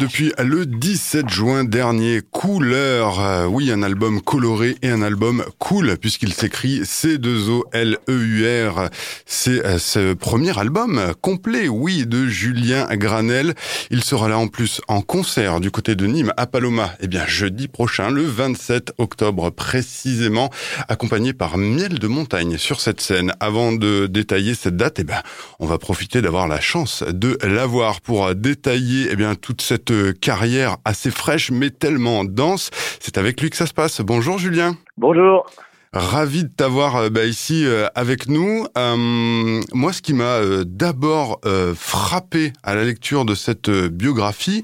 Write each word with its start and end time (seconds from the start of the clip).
depuis 0.00 0.32
le 0.38 0.64
17 0.64 1.28
juin 1.28 1.64
dernier. 1.64 2.22
Couleur, 2.30 3.20
euh, 3.20 3.44
oui, 3.44 3.70
un 3.70 3.82
album 3.82 4.22
coloré 4.22 4.76
et 4.80 4.88
un 4.88 5.02
album 5.02 5.44
cool, 5.58 5.98
puisqu'il 5.98 6.32
s'écrit 6.32 6.80
C2O-L-E-U-R. 6.80 8.88
C'est 9.26 9.66
euh, 9.66 9.78
ce 9.78 10.14
premier 10.14 10.58
album 10.58 11.12
complet, 11.20 11.68
oui, 11.68 12.06
de 12.06 12.26
Julien 12.26 12.86
Granel. 12.92 13.52
Il 13.90 14.02
sera 14.02 14.30
là 14.30 14.38
en 14.38 14.48
plus 14.48 14.80
en 14.88 15.02
concert 15.02 15.60
du 15.60 15.70
côté 15.70 15.96
de 15.96 16.06
Nîmes 16.06 16.32
à 16.38 16.46
Paloma, 16.46 16.94
eh 17.00 17.06
bien, 17.06 17.26
jeudi 17.26 17.68
prochain, 17.68 18.10
le 18.10 18.22
27 18.22 18.94
octobre 18.96 19.50
précisément, 19.50 20.48
accompagné 20.88 21.34
par 21.34 21.58
Miel 21.58 21.98
de 21.98 22.08
Montagne 22.08 22.56
sur 22.56 22.80
cette 22.80 23.02
scène. 23.02 23.34
Avant 23.38 23.72
de 23.72 24.06
détailler 24.06 24.54
cette 24.54 24.78
date, 24.78 24.98
eh 24.98 25.04
ben, 25.04 25.20
on 25.58 25.66
va 25.66 25.76
profiter 25.76 26.22
d'avoir 26.22 26.48
la 26.48 26.60
chance 26.60 27.04
de 27.06 27.36
l'avoir 27.42 28.00
pour 28.00 28.34
détailler, 28.34 29.08
eh 29.10 29.16
bien, 29.16 29.34
toute 29.34 29.60
cette 29.60 29.89
carrière 30.20 30.76
assez 30.84 31.10
fraîche 31.10 31.50
mais 31.50 31.70
tellement 31.70 32.24
dense. 32.24 32.70
C'est 33.00 33.18
avec 33.18 33.40
lui 33.40 33.50
que 33.50 33.56
ça 33.56 33.66
se 33.66 33.74
passe. 33.74 34.00
Bonjour 34.00 34.38
Julien. 34.38 34.76
Bonjour. 34.96 35.46
Ravi 35.92 36.44
de 36.44 36.48
t'avoir 36.48 36.94
euh, 36.94 37.10
bah, 37.10 37.24
ici 37.24 37.66
euh, 37.66 37.88
avec 37.96 38.28
nous. 38.28 38.64
Euh, 38.78 39.60
moi, 39.72 39.92
ce 39.92 40.00
qui 40.00 40.12
m'a 40.12 40.38
d'abord 40.64 41.40
frappé 41.74 42.52
à 42.62 42.74
la 42.74 42.84
lecture 42.84 43.24
de 43.24 43.34
cette 43.34 43.70
biographie, 43.70 44.62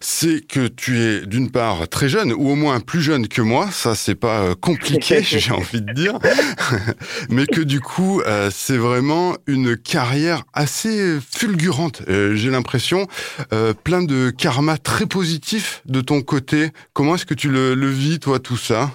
c'est 0.00 0.46
que 0.46 0.66
tu 0.66 1.00
es 1.00 1.26
d'une 1.26 1.50
part 1.50 1.88
très 1.88 2.08
jeune, 2.08 2.32
ou 2.32 2.48
au 2.48 2.54
moins 2.54 2.80
plus 2.80 3.02
jeune 3.02 3.28
que 3.28 3.42
moi. 3.42 3.68
Ça, 3.70 3.94
c'est 3.94 4.14
pas 4.14 4.54
compliqué, 4.54 5.22
j'ai 5.22 5.52
envie 5.52 5.82
de 5.82 5.92
dire, 5.92 6.18
mais 7.28 7.46
que 7.46 7.60
du 7.60 7.80
coup, 7.80 8.22
c'est 8.50 8.76
vraiment 8.76 9.36
une 9.46 9.76
carrière 9.76 10.44
assez 10.52 11.18
fulgurante. 11.20 12.02
j'ai 12.08 12.50
l'impression, 12.50 13.06
plein 13.84 14.02
de 14.02 14.30
karma 14.30 14.78
très 14.78 15.06
positif 15.06 15.82
de 15.86 16.00
ton 16.00 16.22
côté. 16.22 16.70
Comment 16.92 17.16
est-ce 17.16 17.26
que 17.26 17.34
tu 17.34 17.48
le, 17.48 17.74
le 17.74 17.88
vis, 17.88 18.18
toi, 18.20 18.38
tout 18.38 18.56
ça? 18.56 18.90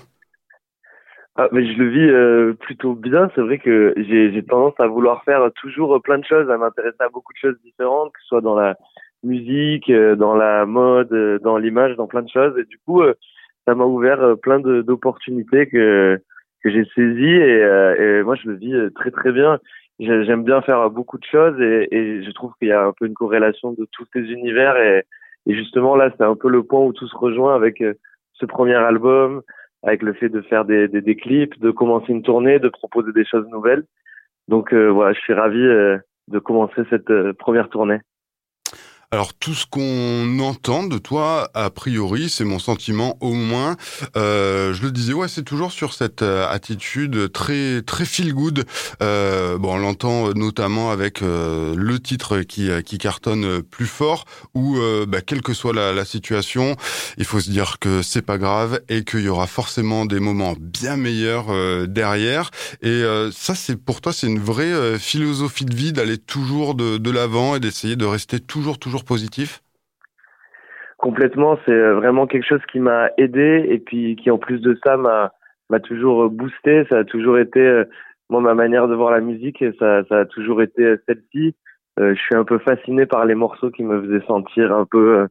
Ah, 1.40 1.50
mais 1.52 1.72
je 1.72 1.78
le 1.78 1.90
vis 1.90 2.10
euh, 2.10 2.54
plutôt 2.54 2.96
bien. 2.96 3.30
C'est 3.36 3.42
vrai 3.42 3.60
que 3.60 3.94
j'ai 3.98 4.44
tendance 4.44 4.74
à 4.80 4.88
vouloir 4.88 5.24
faire 5.24 5.52
toujours 5.54 6.02
plein 6.02 6.18
de 6.18 6.26
choses, 6.26 6.50
à 6.50 6.58
m'intéresser 6.58 6.98
à 7.00 7.10
beaucoup 7.10 7.32
de 7.32 7.38
choses 7.38 7.62
différentes, 7.64 8.12
que 8.12 8.20
ce 8.22 8.28
soit 8.28 8.42
dans 8.42 8.56
la 8.56 8.76
musique, 9.22 9.88
euh, 9.92 10.16
dans 10.16 10.36
la 10.36 10.66
mode, 10.66 11.14
euh, 11.14 11.38
dans 11.40 11.58
l'image, 11.58 11.96
dans 11.96 12.08
plein 12.08 12.24
de 12.24 12.30
choses. 12.30 12.58
Et 12.58 12.66
du 12.66 12.80
coup, 12.80 13.04
ça 13.68 13.76
m'a 13.76 13.86
ouvert 13.86 14.36
plein 14.42 14.60
d'opportunités 14.60 15.68
que 15.68 16.20
que 16.64 16.72
j'ai 16.72 16.86
saisies. 16.96 17.24
Et, 17.24 17.62
et, 18.00 18.24
moi, 18.24 18.36
je 18.36 18.50
le 18.50 18.56
vis 18.56 18.94
très 18.96 19.12
très 19.12 19.32
bien. 19.32 19.60
J'aime 20.00 20.44
bien 20.44 20.62
faire 20.64 20.90
beaucoup 20.90 21.20
de 21.20 21.26
choses 21.26 21.60
et, 21.62 21.88
et 21.92 22.24
je 22.24 22.32
trouve 22.32 22.52
qu'il 22.60 22.70
y 22.70 22.72
a 22.72 22.84
un 22.84 22.94
peu 22.94 23.06
une 23.06 23.14
corrélation 23.14 23.74
de 23.74 23.88
tous 23.92 24.06
ces 24.12 24.22
univers. 24.22 24.76
Et, 24.78 25.04
et 25.46 25.56
justement, 25.56 25.96
là, 25.96 26.12
c'est 26.18 26.24
un 26.24 26.36
peu 26.36 26.50
le 26.50 26.64
point 26.64 26.82
où 26.82 26.94
tout 26.94 27.08
se 27.08 27.16
rejoint 27.16 27.56
avec 27.56 27.84
ce 28.34 28.46
premier 28.46 28.76
album, 28.76 29.44
avec 29.84 30.02
le 30.02 30.14
fait 30.14 30.30
de 30.30 30.42
faire 30.42 30.66
des, 30.66 30.88
des, 30.88 31.02
des, 31.02 31.16
clips, 31.16 31.60
de 31.60 31.72
commencer 31.72 32.12
une 32.12 32.24
tournée, 32.24 32.60
de 32.60 32.70
proposer 32.70 33.12
des 33.14 33.26
choses 33.26 33.48
nouvelles. 33.50 33.86
Donc 34.48 34.74
euh, 34.74 34.88
voilà, 34.90 35.14
je 35.14 35.20
suis 35.20 35.34
ravi 35.34 35.60
euh, 35.60 35.98
de 36.28 36.40
commencer 36.40 36.82
cette 36.90 37.10
euh, 37.10 37.34
première 37.34 37.70
tournée. 37.70 38.00
Alors 39.12 39.34
tout 39.34 39.54
ce 39.54 39.66
qu'on 39.66 40.38
entend 40.40 40.84
de 40.84 40.98
toi, 40.98 41.50
a 41.54 41.70
priori, 41.70 42.28
c'est 42.28 42.44
mon 42.44 42.60
sentiment 42.60 43.18
au 43.22 43.32
moins. 43.32 43.78
Euh, 44.18 44.74
je 44.74 44.84
le 44.84 44.92
disais, 44.92 45.14
ouais, 45.14 45.30
c'est 45.30 45.44
toujours 45.44 45.72
sur 45.72 45.94
cette 45.94 46.24
euh, 46.24 46.46
attitude 46.50 47.32
très 47.32 47.82
très 47.84 48.04
feel 48.04 48.34
good. 48.34 48.66
Euh, 49.02 49.58
bon, 49.58 49.76
on 49.76 49.78
l'entend 49.78 50.34
notamment 50.34 50.92
avec 50.92 51.22
euh, 51.22 51.74
le 51.78 52.02
titre 52.02 52.40
qui 52.40 52.70
qui 52.84 52.98
cartonne 52.98 53.62
plus 53.64 53.86
fort, 53.86 54.26
où 54.54 54.78
bah, 55.08 55.22
quelle 55.22 55.42
que 55.42 55.54
soit 55.54 55.72
la, 55.72 55.94
la, 55.94 56.04
situation, 56.04 56.76
il 57.18 57.24
faut 57.24 57.40
se 57.40 57.50
dire 57.50 57.80
que 57.80 58.02
c'est 58.02 58.22
pas 58.22 58.38
grave 58.38 58.82
et 58.90 59.06
qu'il 59.06 59.22
y 59.22 59.30
aura 59.30 59.48
forcément 59.48 60.06
des 60.06 60.20
moments 60.20 60.56
bien 60.60 60.98
meilleurs 60.98 61.48
derrière. 61.88 62.52
Et 62.82 63.04
ça, 63.32 63.56
c'est 63.56 63.78
pour 63.78 64.02
toi, 64.02 64.12
c'est 64.12 64.28
une 64.28 64.40
vraie 64.40 65.00
philosophie 65.00 65.64
de 65.64 65.76
vie 65.76 65.94
d'aller 65.94 66.18
toujours 66.18 66.76
de, 66.76 66.98
de 66.98 67.12
l'avant 67.12 67.56
et 67.56 67.62
d'essayer 67.62 67.96
de 67.96 68.06
rester 68.06 68.42
toujours 68.42 68.80
toujours 68.80 68.97
positif? 69.06 69.62
Complètement, 70.98 71.60
c'est 71.66 71.72
euh, 71.72 71.94
vraiment 71.94 72.26
quelque 72.26 72.48
chose 72.48 72.66
qui 72.72 72.80
m'a 72.80 73.10
aidé 73.18 73.66
et 73.70 73.78
puis 73.78 74.16
qui 74.16 74.32
en 74.32 74.40
plus 74.40 74.60
de 74.60 74.78
ça 74.84 74.98
m'a 74.98 75.32
toujours 75.82 76.30
boosté. 76.30 76.86
Ça 76.90 77.00
a 77.00 77.04
toujours 77.04 77.38
été 77.38 77.60
euh, 77.60 77.86
moi 78.30 78.42
ma 78.42 78.56
manière 78.56 78.88
de 78.88 78.96
voir 78.96 79.12
la 79.12 79.22
musique 79.22 79.62
et 79.62 79.74
ça 79.80 80.02
a 80.10 80.26
toujours 80.26 80.62
été 80.62 80.84
euh, 80.84 80.98
celle-ci. 81.08 81.56
je 82.00 82.16
suis 82.16 82.36
un 82.36 82.44
peu 82.44 82.58
fasciné 82.58 83.06
par 83.06 83.26
les 83.26 83.36
morceaux 83.36 83.70
qui 83.70 83.84
me 83.84 84.02
faisaient 84.02 84.26
sentir 84.26 84.76
un 84.76 84.86
peu 84.86 85.28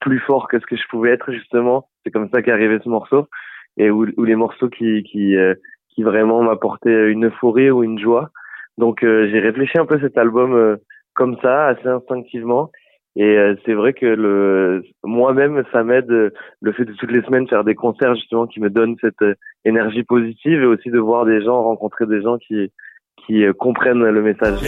plus 0.00 0.20
fort 0.20 0.46
que 0.48 0.60
ce 0.60 0.66
que 0.66 0.76
je 0.76 0.88
pouvais 0.88 1.10
être 1.10 1.32
justement. 1.32 1.88
C'est 2.04 2.12
comme 2.12 2.28
ça 2.32 2.40
qu'est 2.40 2.52
arrivé 2.52 2.78
ce 2.82 2.88
morceau 2.88 3.28
et 3.76 3.90
où, 3.90 4.04
les 4.04 4.36
morceaux 4.36 4.68
qui 4.68 5.02
qui 5.02 5.34
qui 5.94 6.02
vraiment 6.04 6.42
m'apportaient 6.42 7.10
une 7.10 7.26
euphorie 7.26 7.70
ou 7.70 7.82
une 7.82 7.98
joie. 7.98 8.30
Donc 8.78 8.98
j'ai 9.02 9.40
réfléchi 9.40 9.78
un 9.78 9.86
peu 9.86 9.98
cet 10.00 10.16
album 10.16 10.78
comme 11.14 11.36
ça, 11.42 11.66
assez 11.66 11.88
instinctivement. 11.88 12.70
Et 13.18 13.36
euh, 13.36 13.56
c'est 13.66 13.74
vrai 13.74 13.94
que 13.94 14.06
le 14.06 14.84
moi-même, 15.02 15.64
ça 15.72 15.82
m'aide 15.82 16.08
euh, 16.08 16.30
le 16.60 16.72
fait 16.72 16.84
de 16.84 16.92
toutes 16.92 17.10
les 17.10 17.22
semaines 17.22 17.48
faire 17.48 17.64
des 17.64 17.74
concerts 17.74 18.14
justement 18.14 18.46
qui 18.46 18.60
me 18.60 18.70
donnent 18.70 18.94
cette 19.00 19.20
euh, 19.22 19.34
énergie 19.64 20.04
positive 20.04 20.62
et 20.62 20.66
aussi 20.66 20.88
de 20.90 21.00
voir 21.00 21.24
des 21.24 21.42
gens, 21.42 21.60
rencontrer 21.64 22.06
des 22.06 22.22
gens 22.22 22.38
qui 22.38 22.70
qui 23.26 23.44
comprennent 23.58 24.04
le 24.04 24.22
message. 24.22 24.58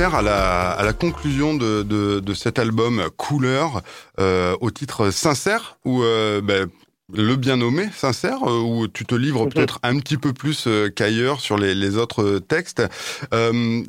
Faire 0.00 0.14
à 0.14 0.22
la, 0.22 0.70
à 0.70 0.82
la 0.82 0.94
conclusion 0.94 1.52
de, 1.52 1.82
de, 1.82 2.20
de 2.20 2.32
cet 2.32 2.58
album 2.58 3.10
Couleur 3.18 3.82
euh, 4.18 4.56
au 4.62 4.70
titre 4.70 5.10
Sincère 5.10 5.76
où 5.84 6.02
euh, 6.02 6.40
ben, 6.40 6.70
le 7.12 7.36
bien 7.36 7.56
nommé, 7.56 7.88
sincère, 7.94 8.38
euh, 8.46 8.60
où 8.60 8.88
tu 8.88 9.04
te 9.04 9.14
livres 9.14 9.44
mhm. 9.44 9.52
peut-être 9.52 9.78
un 9.82 9.98
petit 9.98 10.16
peu 10.16 10.32
plus 10.32 10.68
qu'ailleurs 10.94 11.40
sur 11.40 11.58
les, 11.58 11.74
les, 11.74 11.96
autres 11.96 12.38
textes. 12.38 12.82
Euh, 13.34 13.82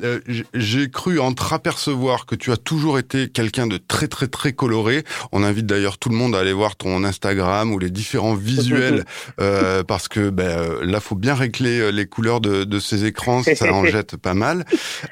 J'ai 0.54 0.90
cru 0.90 1.20
entreapercevoir 1.20 2.26
que 2.26 2.34
tu 2.34 2.52
as 2.52 2.56
toujours 2.56 2.98
été 2.98 3.28
quelqu'un 3.28 3.66
de 3.66 3.78
très 3.78 4.08
très 4.08 4.26
très 4.26 4.52
coloré. 4.52 5.04
On 5.30 5.42
invite 5.42 5.66
d'ailleurs 5.66 5.98
tout 5.98 6.08
le 6.08 6.16
monde 6.16 6.34
à 6.34 6.40
aller 6.40 6.52
voir 6.52 6.76
ton 6.76 7.04
Instagram 7.04 7.72
ou 7.72 7.78
les 7.78 7.90
différents 7.90 8.34
visuels, 8.34 9.04
euh, 9.40 9.82
parce 9.82 10.08
que 10.08 10.30
ben, 10.30 10.82
là, 10.82 11.00
faut 11.00 11.14
bien 11.14 11.34
régler 11.34 11.92
les 11.92 12.06
couleurs 12.06 12.40
de, 12.40 12.64
de 12.64 12.78
ces 12.80 13.04
écrans, 13.04 13.42
ça 13.42 13.72
en 13.72 13.84
jette 13.86 14.16
pas 14.16 14.34
mal. 14.34 14.64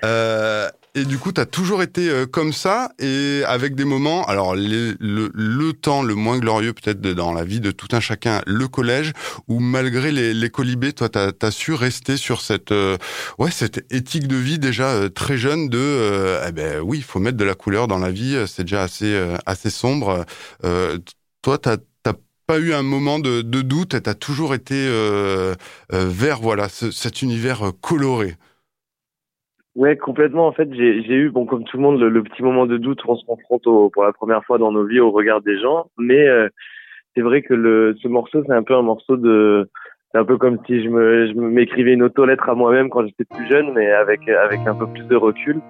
Euh, 0.04 0.68
et 0.94 1.04
du 1.04 1.18
coup, 1.18 1.32
tu 1.32 1.40
as 1.40 1.46
toujours 1.46 1.82
été 1.82 2.08
euh, 2.08 2.26
comme 2.26 2.52
ça, 2.52 2.92
et 2.98 3.42
avec 3.46 3.74
des 3.76 3.84
moments, 3.84 4.24
alors 4.24 4.54
le, 4.56 5.70
temps 5.72 6.02
le 6.02 6.14
moins 6.14 6.38
glorieux 6.38 6.72
peut-être 6.72 7.00
dans 7.00 7.32
la 7.32 7.44
vie 7.44 7.60
de 7.60 7.70
tout 7.70 7.88
un 7.92 8.00
chacun, 8.00 8.42
le 8.46 8.66
collège, 8.66 9.12
où 9.46 9.60
malgré 9.60 10.10
les, 10.10 10.50
colibés, 10.50 10.92
toi, 10.92 11.08
tu 11.08 11.18
as, 11.18 11.50
su 11.50 11.74
rester 11.74 12.16
sur 12.16 12.40
cette, 12.40 12.72
euh, 12.72 12.96
ouais, 13.38 13.50
cette 13.50 13.84
éthique 13.92 14.26
de 14.26 14.36
vie 14.36 14.58
déjà 14.58 14.88
euh, 14.88 15.08
très 15.08 15.38
jeune 15.38 15.68
de, 15.68 16.40
eh 16.46 16.52
ben 16.52 16.80
oui, 16.80 16.98
il 16.98 17.04
faut 17.04 17.20
mettre 17.20 17.36
de 17.36 17.44
la 17.44 17.54
couleur 17.54 17.86
dans 17.86 17.98
la 17.98 18.10
vie, 18.10 18.44
c'est 18.46 18.64
déjà 18.64 18.82
assez, 18.82 19.16
assez 19.46 19.70
sombre. 19.70 20.24
toi, 21.42 21.58
tu 21.58 21.70
pas 22.46 22.58
eu 22.58 22.72
un 22.74 22.82
moment 22.82 23.20
de, 23.20 23.42
doute, 23.42 24.02
tu 24.02 24.10
as 24.10 24.14
toujours 24.14 24.54
été 24.54 24.88
vers 25.92 26.40
voilà, 26.40 26.68
cet 26.68 27.22
univers 27.22 27.72
coloré. 27.80 28.36
Ouais, 29.76 29.96
complètement. 29.96 30.46
En 30.46 30.52
fait, 30.52 30.68
j'ai 30.74 31.14
eu, 31.14 31.30
bon, 31.30 31.46
comme 31.46 31.64
tout 31.64 31.76
le 31.76 31.82
monde, 31.82 32.00
le, 32.00 32.22
petit 32.22 32.42
moment 32.42 32.66
de 32.66 32.76
doute 32.76 33.04
où 33.04 33.10
on 33.10 33.16
se 33.16 33.24
confronte 33.24 33.62
pour 33.62 34.04
la 34.04 34.12
première 34.12 34.44
fois 34.44 34.58
dans 34.58 34.72
nos 34.72 34.84
vies 34.84 35.00
au 35.00 35.10
regard 35.10 35.40
des 35.42 35.58
gens. 35.60 35.86
Mais 35.96 36.26
euh, 36.26 36.48
c'est 37.14 37.22
vrai 37.22 37.42
que 37.42 37.54
le, 37.54 37.96
ce 38.02 38.08
morceau, 38.08 38.42
c'est 38.46 38.52
un 38.52 38.64
peu 38.64 38.74
un 38.74 38.82
morceau 38.82 39.16
de, 39.16 39.70
c'est 40.12 40.18
un 40.18 40.24
peu 40.24 40.38
comme 40.38 40.58
si 40.66 40.82
je 40.82 40.88
me, 40.88 41.28
je 41.28 41.34
m'écrivais 41.34 41.92
une 41.92 42.02
auto-lettre 42.02 42.48
à 42.48 42.54
moi-même 42.54 42.90
quand 42.90 43.06
j'étais 43.06 43.24
plus 43.24 43.48
jeune, 43.48 43.72
mais 43.72 43.90
avec 43.92 44.28
avec 44.28 44.60
un 44.66 44.74
peu 44.74 44.88
plus 44.88 45.04
de 45.04 45.16
recul. 45.16 45.60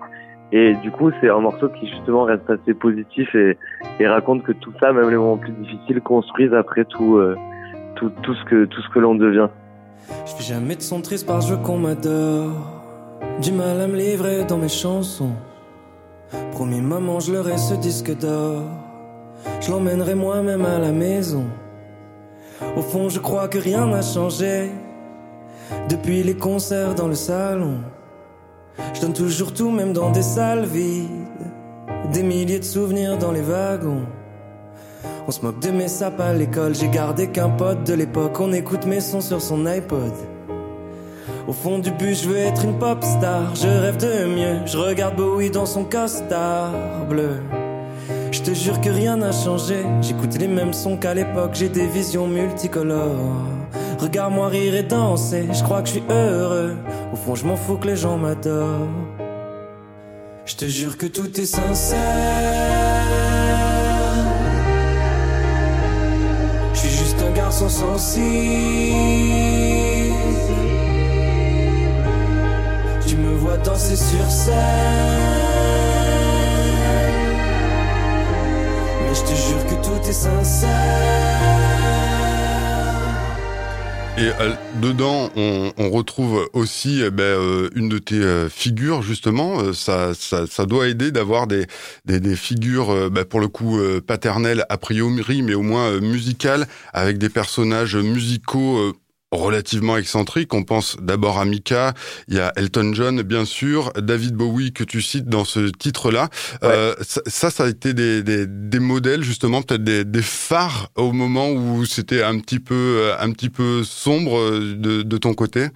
Et 0.52 0.74
du 0.82 0.90
coup, 0.90 1.10
c'est 1.20 1.28
un 1.28 1.40
morceau 1.40 1.68
qui 1.68 1.86
justement 1.88 2.24
reste 2.24 2.48
assez 2.48 2.74
positif 2.74 3.32
et, 3.34 3.56
et 4.00 4.08
raconte 4.08 4.42
que 4.42 4.52
tout 4.52 4.72
ça, 4.80 4.92
même 4.92 5.10
les 5.10 5.16
moments 5.16 5.36
plus 5.36 5.52
difficiles, 5.52 6.00
construisent 6.00 6.54
après 6.54 6.84
tout, 6.86 7.18
euh, 7.18 7.36
tout, 7.96 8.10
tout 8.22 8.34
ce 8.34 8.44
que 8.46 8.64
tout 8.64 8.80
ce 8.80 8.88
que 8.88 8.98
l'on 8.98 9.14
devient. 9.14 9.48
Je 10.26 10.32
fais 10.32 10.54
jamais 10.54 10.74
de 10.74 10.82
son 10.82 11.02
triste 11.02 11.26
parce 11.26 11.54
qu'on 11.58 11.78
m'adore. 11.78 12.79
Du 13.38 13.52
mal 13.52 13.80
à 13.80 13.86
me 13.86 13.96
livrer 13.96 14.44
dans 14.44 14.58
mes 14.58 14.68
chansons. 14.68 15.32
Promis 16.52 16.80
maman, 16.80 17.20
je 17.20 17.32
leur 17.32 17.48
ai 17.48 17.56
ce 17.56 17.74
disque 17.74 18.14
d'or. 18.18 18.62
Je 19.60 19.70
l'emmènerai 19.70 20.14
moi-même 20.14 20.64
à 20.66 20.78
la 20.78 20.92
maison. 20.92 21.44
Au 22.76 22.82
fond, 22.82 23.08
je 23.08 23.18
crois 23.18 23.48
que 23.48 23.58
rien 23.58 23.86
n'a 23.86 24.02
changé. 24.02 24.70
Depuis 25.88 26.22
les 26.22 26.36
concerts 26.36 26.94
dans 26.94 27.08
le 27.08 27.14
salon, 27.14 27.78
je 28.94 29.00
donne 29.00 29.14
toujours 29.14 29.54
tout, 29.54 29.70
même 29.70 29.92
dans 29.92 30.10
des 30.10 30.22
salles 30.22 30.66
vides. 30.66 31.08
Des 32.12 32.22
milliers 32.22 32.58
de 32.58 32.64
souvenirs 32.64 33.16
dans 33.16 33.32
les 33.32 33.42
wagons. 33.42 34.04
On 35.26 35.30
se 35.30 35.42
moque 35.42 35.60
de 35.60 35.70
mes 35.70 35.88
sapes 35.88 36.20
à 36.20 36.32
l'école, 36.32 36.74
j'ai 36.74 36.88
gardé 36.88 37.28
qu'un 37.28 37.50
pote 37.50 37.84
de 37.84 37.94
l'époque. 37.94 38.38
On 38.40 38.52
écoute 38.52 38.84
mes 38.84 39.00
sons 39.00 39.20
sur 39.20 39.40
son 39.40 39.64
iPod. 39.64 40.12
Au 41.50 41.52
fond 41.52 41.80
du 41.80 41.90
bus, 41.90 42.22
je 42.22 42.28
veux 42.28 42.36
être 42.36 42.62
une 42.64 42.78
pop 42.78 43.02
star. 43.02 43.56
Je 43.56 43.66
rêve 43.66 43.96
de 43.96 44.24
mieux, 44.26 44.64
je 44.66 44.78
regarde 44.78 45.16
Bowie 45.16 45.50
dans 45.50 45.66
son 45.66 45.82
costard 45.82 46.70
bleu. 47.08 47.42
Je 48.30 48.40
te 48.40 48.54
jure 48.54 48.80
que 48.80 48.88
rien 48.88 49.16
n'a 49.16 49.32
changé. 49.32 49.84
J'écoute 50.00 50.38
les 50.38 50.46
mêmes 50.46 50.72
sons 50.72 50.96
qu'à 50.96 51.12
l'époque, 51.12 51.50
j'ai 51.54 51.68
des 51.68 51.88
visions 51.88 52.28
multicolores. 52.28 53.34
Regarde-moi 53.98 54.46
rire 54.46 54.76
et 54.76 54.84
danser, 54.84 55.48
je 55.52 55.60
crois 55.64 55.82
que 55.82 55.88
je 55.88 55.94
suis 55.94 56.04
heureux. 56.08 56.76
Au 57.12 57.16
fond, 57.16 57.34
je 57.34 57.44
m'en 57.44 57.56
fous 57.56 57.78
que 57.78 57.88
les 57.88 57.96
gens 57.96 58.16
m'adorent. 58.16 58.86
Je 60.46 60.54
te 60.54 60.66
jure 60.66 60.96
que 60.96 61.06
tout 61.06 61.40
est 61.40 61.46
sincère. 61.46 61.98
Je 66.74 66.78
suis 66.78 66.90
juste 66.90 67.20
un 67.20 67.32
garçon 67.32 67.68
sensible. 67.68 69.00
Danser 73.64 73.96
sur 73.96 74.30
scène. 74.30 74.54
Mais 79.02 79.14
je 79.14 79.22
te 79.22 79.34
jure 79.34 79.66
que 79.66 79.74
tout 79.84 80.08
est 80.08 80.12
sincère. 80.12 81.40
Et 84.20 84.28
euh, 84.38 84.52
dedans, 84.82 85.30
on, 85.34 85.90
retrouve 85.90 86.46
aussi 86.52 87.00
eh 87.02 87.10
ben, 87.10 87.22
euh, 87.22 87.70
une 87.74 87.88
de 87.88 87.96
tes 87.96 88.16
euh, 88.16 88.50
figures, 88.50 89.00
justement. 89.00 89.72
Ça, 89.72 90.12
ça, 90.14 90.66
doit 90.66 90.88
aider 90.88 91.10
d'avoir 91.10 91.46
des, 91.46 91.66
des, 92.04 92.36
figures, 92.36 93.10
ben, 93.10 93.24
pour 93.24 93.40
le 93.40 93.48
coup, 93.48 93.80
paternelles 94.06 94.66
a 94.68 94.76
priori, 94.76 95.40
mais 95.40 95.54
au 95.54 95.62
moins 95.62 96.00
musicales, 96.00 96.66
avec 96.92 97.16
des 97.16 97.30
personnages 97.30 97.96
musicaux 97.96 98.92
relativement 99.32 99.96
excentrique. 99.96 100.52
On 100.54 100.64
pense 100.64 100.96
d'abord 101.00 101.38
à 101.38 101.44
Mika, 101.44 101.92
il 102.28 102.36
y 102.36 102.40
a 102.40 102.52
Elton 102.56 102.92
John, 102.94 103.22
bien 103.22 103.44
sûr, 103.44 103.92
David 103.96 104.34
Bowie 104.34 104.72
que 104.72 104.84
tu 104.84 105.00
cites 105.02 105.28
dans 105.28 105.44
ce 105.44 105.70
titre-là. 105.70 106.28
Euh, 106.62 106.94
ça, 107.00 107.50
ça 107.50 107.64
a 107.64 107.68
été 107.68 107.94
des, 107.94 108.22
des, 108.22 108.46
des 108.46 108.80
modèles 108.80 109.22
justement, 109.22 109.62
peut-être 109.62 109.84
des, 109.84 110.04
des, 110.04 110.22
phares 110.22 110.88
au 110.96 111.12
moment 111.12 111.50
où 111.50 111.84
c'était 111.84 112.22
un 112.22 112.38
petit 112.38 112.60
peu, 112.60 112.74
euh, 112.74 113.14
un 113.20 113.32
petit 113.32 113.50
peu 113.50 113.82
sombre 113.82 114.38
euh, 114.38 114.74
de, 114.76 115.02
de 115.02 115.16
ton 115.16 115.34
côté? 115.34 115.68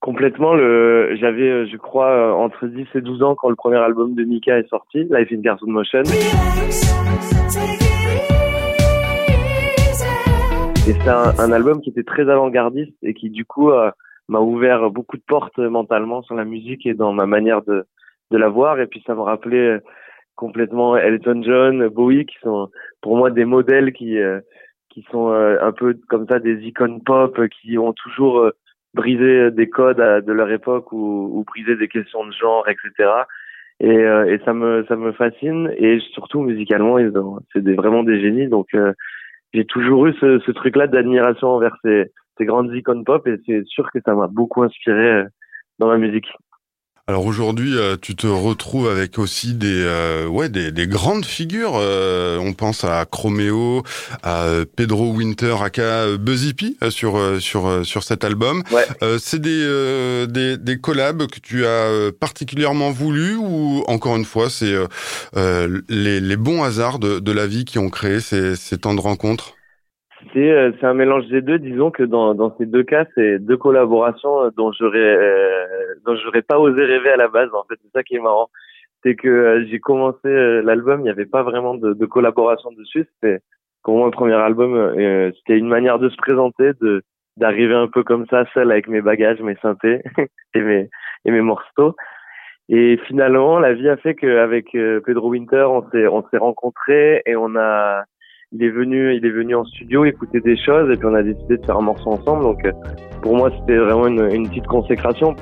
Complètement. 0.00 0.54
Le, 0.54 1.16
j'avais, 1.16 1.48
euh, 1.48 1.66
je 1.70 1.76
crois, 1.76 2.34
entre 2.34 2.66
10 2.66 2.86
et 2.94 3.00
12 3.00 3.22
ans 3.22 3.34
quand 3.34 3.50
le 3.50 3.56
premier 3.56 3.78
album 3.78 4.14
de 4.14 4.24
Mika 4.24 4.58
est 4.58 4.68
sorti, 4.68 5.04
Life 5.10 5.28
in 5.32 5.42
Cartoon 5.42 5.70
Motion. 5.70 6.02
Et 10.88 10.94
c'est 10.94 11.10
un, 11.10 11.52
album 11.52 11.82
qui 11.82 11.90
était 11.90 12.02
très 12.02 12.30
avant-gardiste 12.30 12.96
et 13.02 13.12
qui 13.12 13.28
du 13.28 13.44
coup 13.44 13.70
euh, 13.70 13.90
m'a 14.28 14.40
ouvert 14.40 14.88
beaucoup 14.88 15.18
de 15.18 15.22
portes 15.22 15.58
mentalement 15.58 16.22
sur 16.22 16.34
la 16.34 16.46
musique 16.46 16.86
et 16.86 16.94
dans 16.94 17.12
ma 17.12 17.26
manière 17.26 17.60
de, 17.60 17.84
la 18.30 18.48
voir. 18.48 18.80
Et 18.80 18.86
puis 18.86 19.02
ça 19.06 19.14
me 19.14 19.20
rappelait 19.20 19.68
euh, 19.68 19.80
complètement 20.34 20.96
Elton 20.96 21.42
John, 21.42 21.88
Bowie, 21.88 22.24
qui 22.24 22.36
sont 22.42 22.70
pour 23.02 23.18
moi 23.18 23.30
des 23.30 23.44
modèles 23.44 23.92
qui 23.92 24.16
euh, 24.16 24.40
qui 24.88 25.06
sont 25.10 25.28
un 25.28 25.72
peu 25.72 25.94
comme 26.08 26.26
ça 26.26 26.38
des 26.38 26.62
icônes 26.62 27.02
pop 27.02 27.38
qui 27.48 27.76
ont 27.76 27.92
toujours 27.92 28.50
brisé 28.94 29.50
des 29.50 29.68
codes 29.68 30.24
de 30.24 30.32
leur 30.32 30.50
époque 30.50 30.90
ou, 30.92 31.44
brisé 31.46 31.76
des 31.76 31.88
questions 31.88 32.24
de 32.24 32.32
genre, 32.32 32.66
etc. 32.66 33.10
Et, 33.80 34.38
ça 34.46 34.54
me 34.54 34.86
ça 34.88 34.96
me 34.96 35.12
fascine 35.12 35.70
et 35.76 36.00
surtout 36.14 36.40
musicalement, 36.40 36.96
c'est 37.52 37.62
des, 37.62 37.74
vraiment 37.74 38.04
des 38.04 38.22
génies. 38.22 38.48
Donc 38.48 38.74
j'ai 39.52 39.64
toujours 39.64 40.06
eu 40.06 40.14
ce, 40.20 40.38
ce 40.40 40.50
truc-là 40.50 40.86
d'admiration 40.86 41.48
envers 41.48 41.76
ces, 41.82 42.12
ces 42.36 42.44
grandes 42.44 42.74
icônes 42.74 43.04
pop 43.04 43.26
et 43.26 43.36
c'est 43.46 43.64
sûr 43.66 43.90
que 43.92 44.00
ça 44.04 44.14
m'a 44.14 44.26
beaucoup 44.26 44.62
inspiré 44.62 45.10
euh, 45.10 45.24
dans 45.78 45.88
ma 45.88 45.98
musique. 45.98 46.28
Alors 47.08 47.24
aujourd'hui, 47.24 47.74
euh, 47.74 47.96
tu 47.98 48.14
te 48.14 48.26
retrouves 48.26 48.86
avec 48.86 49.18
aussi 49.18 49.54
des 49.54 49.82
euh, 49.82 50.26
ouais 50.26 50.50
des, 50.50 50.70
des, 50.70 50.86
grandes 50.86 51.24
figures. 51.24 51.72
on 51.72 52.52
pense 52.52 52.84
à 52.84 53.06
Chromeo, 53.06 53.82
à 54.22 54.44
Pedro 54.76 55.12
Winter, 55.12 55.56
aka 55.62 56.18
Buzzy 56.18 56.52
P 56.52 56.76
sur 56.90 57.18
sur 57.40 57.86
sur 57.86 58.02
cet 58.04 58.24
album. 58.24 58.62
Ouais. 58.70 58.86
c'est 59.18 59.40
des, 59.40 60.26
des, 60.28 60.58
des 60.58 60.78
collabs 60.78 61.26
que 61.28 61.40
tu 61.40 61.64
as 61.64 62.12
particulièrement 62.12 62.90
voulu 62.90 63.36
ou 63.36 63.84
encore 63.86 64.16
une 64.16 64.26
fois 64.26 64.50
c'est 64.50 64.74
les, 65.34 66.20
les 66.20 66.36
bons 66.36 66.62
hasards 66.62 66.98
de, 66.98 67.20
de 67.20 67.32
la 67.32 67.46
vie 67.46 67.64
qui 67.64 67.78
ont 67.78 67.88
créé 67.88 68.20
ces, 68.20 68.54
ces 68.54 68.76
temps 68.76 68.94
de 68.94 69.00
rencontres? 69.00 69.57
C'est 70.38 70.52
euh, 70.52 70.70
c'est 70.78 70.86
un 70.86 70.94
mélange 70.94 71.26
des 71.26 71.42
deux. 71.42 71.58
Disons 71.58 71.90
que 71.90 72.04
dans 72.04 72.32
dans 72.34 72.56
ces 72.58 72.66
deux 72.66 72.84
cas, 72.84 73.06
c'est 73.16 73.40
deux 73.40 73.56
collaborations 73.56 74.44
euh, 74.44 74.50
dont 74.56 74.70
j'aurais 74.70 74.98
euh, 74.98 75.94
dont 76.06 76.14
j'aurais 76.16 76.42
pas 76.42 76.60
osé 76.60 76.84
rêver 76.84 77.10
à 77.10 77.16
la 77.16 77.26
base. 77.26 77.48
En 77.54 77.64
fait, 77.64 77.74
c'est 77.82 77.90
ça 77.92 78.04
qui 78.04 78.14
est 78.14 78.20
marrant, 78.20 78.48
c'est 79.02 79.16
que 79.16 79.66
j'ai 79.68 79.80
commencé 79.80 80.28
l'album, 80.62 81.00
il 81.00 81.04
n'y 81.04 81.10
avait 81.10 81.26
pas 81.26 81.42
vraiment 81.42 81.74
de, 81.74 81.92
de 81.92 82.06
collaboration 82.06 82.70
dessus. 82.70 83.08
C'était 83.14 83.40
pour 83.82 83.96
moi 83.96 84.06
le 84.06 84.12
premier 84.12 84.34
album, 84.34 84.94
c'était 85.38 85.58
une 85.58 85.68
manière 85.68 85.98
de 85.98 86.08
se 86.08 86.16
présenter, 86.16 86.70
de 86.80 87.02
d'arriver 87.36 87.74
un 87.74 87.88
peu 87.88 88.04
comme 88.04 88.26
ça, 88.26 88.44
seul 88.54 88.70
avec 88.70 88.86
mes 88.86 89.00
bagages, 89.00 89.40
mes 89.40 89.56
synthés 89.56 90.02
et 90.54 90.60
mes 90.60 90.88
et 91.24 91.30
mes 91.32 91.40
morceaux. 91.40 91.96
Et 92.68 92.98
finalement, 93.08 93.58
la 93.58 93.72
vie 93.74 93.88
a 93.88 93.96
fait 93.96 94.14
qu'avec 94.14 94.66
Pedro 94.72 95.30
Winter, 95.30 95.66
on 95.68 95.88
s'est 95.90 96.06
on 96.06 96.22
s'est 96.28 96.38
rencontrés 96.38 97.22
et 97.26 97.34
on 97.34 97.56
a 97.56 98.04
il 98.52 98.62
est 98.62 98.70
venu, 98.70 99.14
il 99.14 99.24
est 99.26 99.30
venu 99.30 99.54
en 99.54 99.64
studio 99.64 100.04
écouter 100.04 100.40
des 100.40 100.56
choses 100.56 100.90
et 100.90 100.96
puis 100.96 101.06
on 101.06 101.14
a 101.14 101.22
décidé 101.22 101.58
de 101.58 101.66
faire 101.66 101.76
un 101.76 101.82
morceau 101.82 102.10
ensemble. 102.10 102.42
Donc 102.44 102.64
euh, 102.64 102.72
pour 103.22 103.36
moi, 103.36 103.50
c'était 103.60 103.76
vraiment 103.76 104.06
une, 104.06 104.32
une 104.32 104.48
petite 104.48 104.66
consécration. 104.66 105.34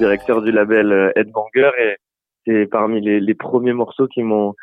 Directeur 0.00 0.42
du 0.42 0.50
label 0.50 0.92
euh, 0.92 1.12
Headbanger 1.14 1.70
et 1.78 1.96
c'est 2.46 2.66
parmi 2.66 3.00
les, 3.00 3.34
premiers 3.34 3.74
morceaux 3.74 4.08
qui 4.08 4.22
m'ont 4.22 4.54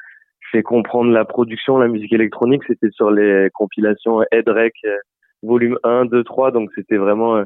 fait 0.52 0.64
comprendre 0.64 1.12
la 1.12 1.26
production, 1.26 1.78
la 1.78 1.88
musique 1.88 2.12
électronique. 2.12 2.64
C'était 2.68 2.90
sur 2.92 3.12
les 3.12 3.50
compilations 3.54 4.24
Headrec 4.32 4.74
euh, 4.86 4.98
volume 5.44 5.78
1, 5.84 6.06
2, 6.06 6.24
3. 6.24 6.52
Donc 6.52 6.72
c'était 6.76 6.98
vraiment, 6.98 7.44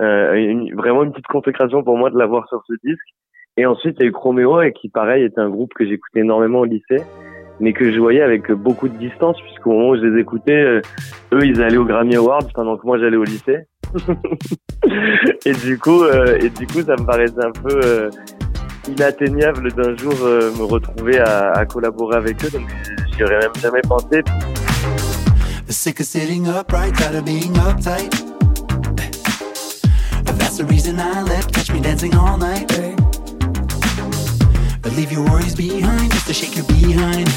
euh, 0.00 0.34
une, 0.34 0.72
vraiment 0.74 1.02
une 1.02 1.10
petite 1.10 1.26
consécration 1.26 1.82
pour 1.82 1.98
moi 1.98 2.10
de 2.10 2.18
l'avoir 2.18 2.48
sur 2.48 2.62
ce 2.66 2.74
disque. 2.84 3.08
Et 3.56 3.66
ensuite, 3.66 3.96
il 3.98 4.02
y 4.02 4.06
a 4.06 4.08
eu 4.08 4.12
Chromeo 4.12 4.62
et 4.62 4.72
qui, 4.72 4.88
pareil, 4.88 5.24
était 5.24 5.40
un 5.40 5.50
groupe 5.50 5.74
que 5.74 5.84
j'écoutais 5.84 6.20
énormément 6.20 6.60
au 6.60 6.64
lycée, 6.64 7.02
mais 7.58 7.72
que 7.72 7.90
je 7.90 7.98
voyais 7.98 8.22
avec 8.22 8.52
beaucoup 8.52 8.88
de 8.88 8.96
distance, 8.96 9.38
puisqu'au 9.42 9.72
moment 9.72 9.88
où 9.90 9.96
je 9.96 10.06
les 10.06 10.20
écoutais, 10.20 10.80
eux, 11.32 11.44
ils 11.44 11.60
allaient 11.60 11.76
au 11.76 11.84
Grammy 11.84 12.14
Awards 12.14 12.46
pendant 12.54 12.78
que 12.78 12.86
moi, 12.86 12.98
j'allais 12.98 13.16
au 13.16 13.24
lycée. 13.24 13.66
et 15.44 15.52
du 15.52 15.78
coup, 15.78 16.02
euh, 16.04 16.38
et 16.40 16.50
du 16.50 16.66
coup, 16.66 16.82
ça 16.82 16.96
me 16.96 17.04
paraissait 17.04 17.44
un 17.44 17.52
peu 17.52 17.80
euh, 17.82 18.10
inatteignable 18.88 19.72
d'un 19.72 19.96
jour 19.96 20.14
euh, 20.22 20.52
me 20.56 20.64
retrouver 20.64 21.18
à, 21.18 21.64
collaborer 21.66 22.16
avec 22.16 22.44
eux. 22.44 22.50
Donc, 22.50 22.68
j'y 23.12 23.24
aurais 23.24 23.38
même 23.38 23.54
jamais 23.60 23.80
pensé. 23.82 24.22
But 34.82 34.96
leave 34.96 35.12
your 35.12 35.24
worries 35.24 35.54
behind 35.54 36.10
just 36.10 36.26
to 36.26 36.32
shake 36.32 36.56
your 36.56 36.66
behind. 36.66 37.28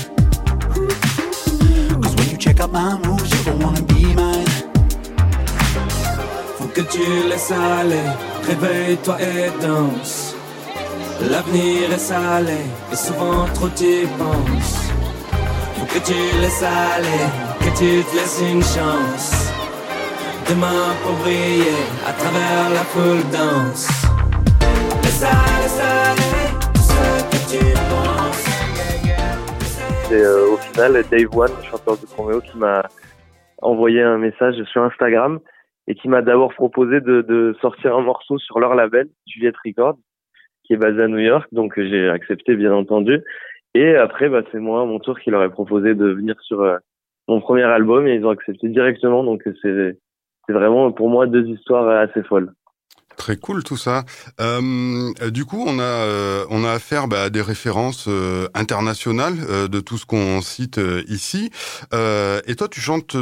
Tu 6.93 7.27
laisses 7.27 7.51
aller. 7.51 8.07
Réveille-toi 8.47 9.17
et 9.19 9.50
danse. 9.62 10.35
L'avenir 11.31 11.91
est 11.91 11.97
salé 11.97 12.62
et 12.91 12.95
souvent 12.95 13.45
trop 13.55 13.69
t'y 13.69 14.05
penses. 14.19 14.75
Faut 15.75 15.85
que 15.85 16.00
tu 16.05 16.19
laisses 16.41 16.63
aller, 16.63 17.23
que 17.62 17.69
tu 17.79 18.03
te 18.03 18.15
laisses 18.15 18.41
une 18.41 18.62
chance. 18.62 19.31
demain 20.50 20.93
pour 21.01 21.15
briller 21.23 21.79
à 22.05 22.12
travers 22.13 22.69
la 22.77 22.83
foule 22.91 23.23
danse. 23.31 23.88
Laisse 25.03 25.23
aller, 25.23 26.45
tout 26.73 26.85
ce 26.91 27.23
que 27.31 27.39
tu 27.51 27.63
penses. 27.91 28.45
C'est 30.09 30.21
euh, 30.21 30.53
au 30.53 30.57
final 30.57 31.03
Dave 31.09 31.35
One, 31.35 31.51
chanteur 31.69 31.97
de 31.97 32.05
Chromeo, 32.05 32.41
qui 32.41 32.57
m'a 32.57 32.83
envoyé 33.62 34.01
un 34.03 34.17
message 34.17 34.55
sur 34.71 34.83
Instagram 34.83 35.39
et 35.87 35.95
qui 35.95 36.07
m'a 36.07 36.21
d'abord 36.21 36.53
proposé 36.53 37.01
de, 37.01 37.21
de, 37.21 37.55
sortir 37.61 37.95
un 37.95 38.01
morceau 38.01 38.37
sur 38.37 38.59
leur 38.59 38.75
label, 38.75 39.09
Juliette 39.27 39.57
Records, 39.65 39.97
qui 40.63 40.73
est 40.73 40.77
basé 40.77 41.01
à 41.01 41.07
New 41.07 41.19
York. 41.19 41.47
Donc 41.51 41.73
j'ai 41.77 42.09
accepté 42.09 42.55
bien 42.55 42.73
entendu. 42.73 43.21
Et 43.73 43.95
après, 43.95 44.29
bah, 44.29 44.43
c'est 44.51 44.59
moi, 44.59 44.85
mon 44.85 44.99
tour, 44.99 45.19
qui 45.19 45.31
leur 45.31 45.43
ai 45.43 45.49
proposé 45.49 45.95
de 45.95 46.05
venir 46.05 46.39
sur 46.41 46.61
euh, 46.61 46.77
mon 47.27 47.41
premier 47.41 47.63
album 47.63 48.07
et 48.07 48.15
ils 48.15 48.25
ont 48.25 48.29
accepté 48.29 48.69
directement. 48.69 49.23
Donc 49.23 49.43
c'est 49.61 49.97
vraiment 50.49 50.91
pour 50.91 51.09
moi 51.09 51.27
deux 51.27 51.47
histoires 51.47 51.87
assez 51.89 52.23
folles. 52.23 52.51
Très 53.17 53.38
cool 53.38 53.63
tout 53.63 53.77
ça. 53.77 54.05
Euh, 54.41 55.13
du 55.29 55.45
coup, 55.45 55.63
on 55.65 55.79
a 55.79 55.83
euh, 55.83 56.45
on 56.50 56.65
a 56.65 56.71
affaire 56.71 57.07
bah, 57.07 57.23
à 57.23 57.29
des 57.29 57.41
références 57.41 58.05
euh, 58.07 58.47
internationales 58.53 59.38
euh, 59.50 59.67
de 59.67 59.79
tout 59.79 59.97
ce 59.97 60.05
qu'on 60.05 60.41
cite 60.41 60.79
ici. 61.07 61.51
et 61.93 62.55
toi, 62.55 62.67
tu 62.69 62.81
chantes 62.81 63.15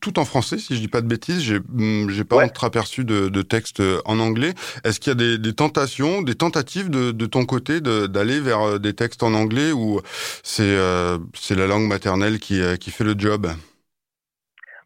tout 0.00 0.18
en 0.18 0.24
français, 0.24 0.58
si 0.58 0.76
je 0.76 0.80
dis 0.80 0.88
pas 0.88 1.00
de 1.00 1.06
bêtises. 1.06 1.40
J'ai 1.40 1.58
mm, 1.58 2.10
j'ai 2.10 2.24
pas 2.24 2.36
ouais. 2.36 2.52
aperçu 2.62 3.04
de, 3.04 3.28
de 3.28 3.42
texte 3.42 3.82
en 4.04 4.18
anglais. 4.20 4.54
Est-ce 4.84 5.00
qu'il 5.00 5.10
y 5.10 5.12
a 5.12 5.16
des, 5.16 5.38
des, 5.38 5.52
tentations, 5.52 6.22
des 6.22 6.34
tentatives 6.34 6.88
de, 6.90 7.10
de 7.10 7.26
ton 7.26 7.44
côté 7.44 7.80
d'aller 7.80 8.40
vers 8.40 8.78
des 8.78 8.94
textes 8.94 9.22
en 9.22 9.34
anglais 9.34 9.72
ou 9.72 10.00
c'est 10.42 10.76
c'est 11.38 11.54
la 11.54 11.66
langue 11.66 11.86
maternelle 11.86 12.38
qui 12.38 12.60
qui 12.78 12.90
fait 12.90 13.04
le 13.04 13.14
job? 13.18 13.52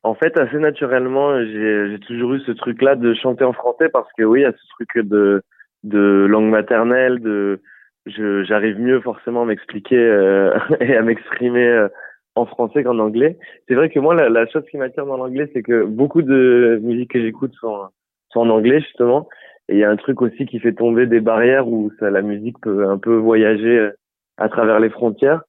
En 0.07 0.15
fait, 0.15 0.39
assez 0.39 0.59
naturellement, 0.59 1.45
j'ai 1.45 1.99
toujours 2.07 2.35
eu 2.35 2.41
ce 2.43 2.53
truc-là 2.53 2.95
de 2.95 3.13
chanter 3.15 3.43
en 3.43 3.53
français 3.53 3.89
parce 3.89 4.09
que 4.17 4.23
oui, 4.23 4.39
il 4.39 4.43
y 4.45 4.47
a 4.47 4.53
ce 4.53 4.69
truc 4.77 5.05
de, 5.05 5.43
de 5.83 6.27
langue 6.31 6.49
maternelle, 6.49 7.19
de 7.19 7.61
j'arrive 8.07 8.79
mieux 8.79 9.01
forcément 9.01 9.43
à 9.43 9.47
m'expliquer 9.47 9.99
euh, 9.99 10.57
et 10.81 10.97
à 10.97 11.03
m'exprimer 11.03 11.67
euh, 11.67 11.89
en 12.37 12.47
français 12.47 12.85
qu'en 12.85 13.01
anglais. 13.01 13.37
C'est 13.67 13.75
vrai 13.75 13.91
que 13.91 13.99
moi, 13.99 14.15
la, 14.15 14.29
la 14.29 14.47
chose 14.47 14.63
qui 14.71 14.77
m'attire 14.77 15.07
dans 15.07 15.17
l'anglais, 15.17 15.51
c'est 15.53 15.65
que 15.65 15.83
beaucoup 15.83 16.23
de 16.23 16.79
musiques 16.85 17.11
que 17.11 17.21
j'écoute 17.21 17.55
sont, 17.61 17.89
sont 18.29 18.41
en 18.43 18.51
anglais 18.51 18.81
justement. 18.83 19.29
Et 19.69 19.73
il 19.73 19.79
y 19.81 19.85
a 19.85 19.91
un 19.91 19.97
truc 19.97 20.23
aussi 20.23 20.47
qui 20.47 20.61
fait 20.61 20.73
tomber 20.73 21.07
des 21.07 21.21
barrières 21.21 21.67
où 21.67 21.91
ça, 21.99 22.11
la 22.11 22.23
musique 22.23 22.61
peut 22.63 22.89
un 22.89 22.99
peu 22.99 23.17
voyager 23.17 23.77
euh, 23.77 23.91
à 24.37 24.49
travers 24.49 24.79
les 24.79 24.91
frontières. 24.91 25.43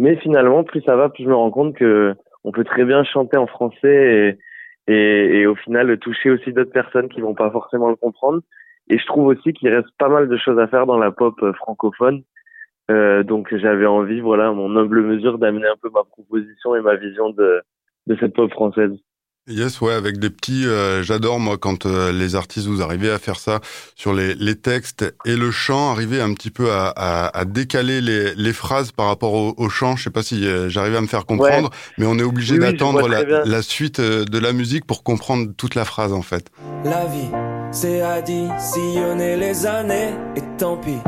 Mais 0.00 0.16
finalement, 0.16 0.64
plus 0.64 0.82
ça 0.82 0.96
va, 0.96 1.08
plus 1.08 1.22
je 1.22 1.28
me 1.28 1.36
rends 1.36 1.52
compte 1.52 1.76
que 1.76 2.16
on 2.44 2.52
peut 2.52 2.64
très 2.64 2.84
bien 2.84 3.04
chanter 3.04 3.36
en 3.36 3.46
français 3.46 4.38
et, 4.88 5.46
au 5.46 5.54
final 5.54 5.96
toucher 5.98 6.30
aussi 6.30 6.52
d'autres 6.52 6.72
personnes 6.72 7.08
qui 7.08 7.20
vont 7.20 7.34
pas 7.34 7.50
forcément 7.50 7.88
le 7.88 7.96
comprendre. 7.96 8.42
Et 8.88 8.98
je 8.98 9.06
trouve 9.06 9.26
aussi 9.26 9.52
qu'il 9.52 9.68
reste 9.68 9.88
pas 9.98 10.08
mal 10.08 10.28
de 10.28 10.36
choses 10.36 10.58
à 10.58 10.66
faire 10.66 10.86
dans 10.86 10.98
la 10.98 11.12
pop 11.12 11.40
euh, 11.42 11.52
francophone. 11.52 12.22
Euh, 12.90 13.22
donc 13.22 13.54
j'avais 13.54 13.86
envie, 13.86 14.20
voilà, 14.20 14.48
à 14.48 14.52
mon 14.52 14.76
humble 14.76 15.02
mesure, 15.02 15.38
d'amener 15.38 15.68
un 15.68 15.76
peu 15.80 15.88
ma 15.90 16.02
proposition 16.02 16.74
et 16.74 16.80
ma 16.80 16.96
vision 16.96 17.30
de, 17.30 17.62
de 18.08 18.16
cette 18.16 18.34
pop 18.34 18.50
française. 18.50 18.92
Yes, 19.48 19.80
ouais, 19.80 19.92
avec 19.92 20.18
des 20.18 20.30
petits. 20.30 20.66
Euh, 20.66 21.02
J'adore 21.02 21.40
moi 21.40 21.58
quand 21.58 21.84
euh, 21.84 22.12
les 22.12 22.36
artistes 22.36 22.68
vous 22.68 22.80
arrivez 22.80 23.10
à 23.10 23.18
faire 23.18 23.40
ça 23.40 23.60
sur 23.96 24.14
les, 24.14 24.34
les 24.34 24.54
textes 24.54 25.04
et 25.24 25.34
le 25.34 25.50
chant, 25.50 25.90
arriver 25.90 26.20
un 26.20 26.32
petit 26.32 26.52
peu 26.52 26.70
à, 26.70 26.92
à, 26.94 27.36
à 27.36 27.44
décaler 27.44 28.00
les, 28.00 28.36
les, 28.36 28.52
phrases 28.52 28.92
par 28.92 29.06
rapport 29.06 29.34
au, 29.34 29.52
au 29.56 29.68
chant. 29.68 29.96
Je 29.96 30.04
sais 30.04 30.10
pas 30.10 30.22
si 30.22 30.46
euh, 30.46 30.68
j'arrive 30.68 30.94
à 30.94 31.00
me 31.00 31.08
faire 31.08 31.26
comprendre, 31.26 31.70
ouais. 31.70 31.76
mais 31.98 32.06
on 32.06 32.20
est 32.20 32.22
obligé 32.22 32.54
oui, 32.54 32.60
d'attendre 32.60 33.08
la, 33.08 33.44
la, 33.44 33.62
suite 33.62 33.98
euh, 33.98 34.24
de 34.24 34.38
la 34.38 34.52
musique 34.52 34.86
pour 34.86 35.02
comprendre 35.02 35.48
toute 35.56 35.74
la 35.74 35.84
phrase 35.84 36.12
en 36.12 36.22
fait. 36.22 36.52
La 36.84 37.06
vie, 37.06 37.28
c'est 37.72 38.00
additionner 38.00 39.36
les 39.36 39.66
années 39.66 40.10
et 40.36 40.42
tant 40.56 40.76
pis. 40.76 40.98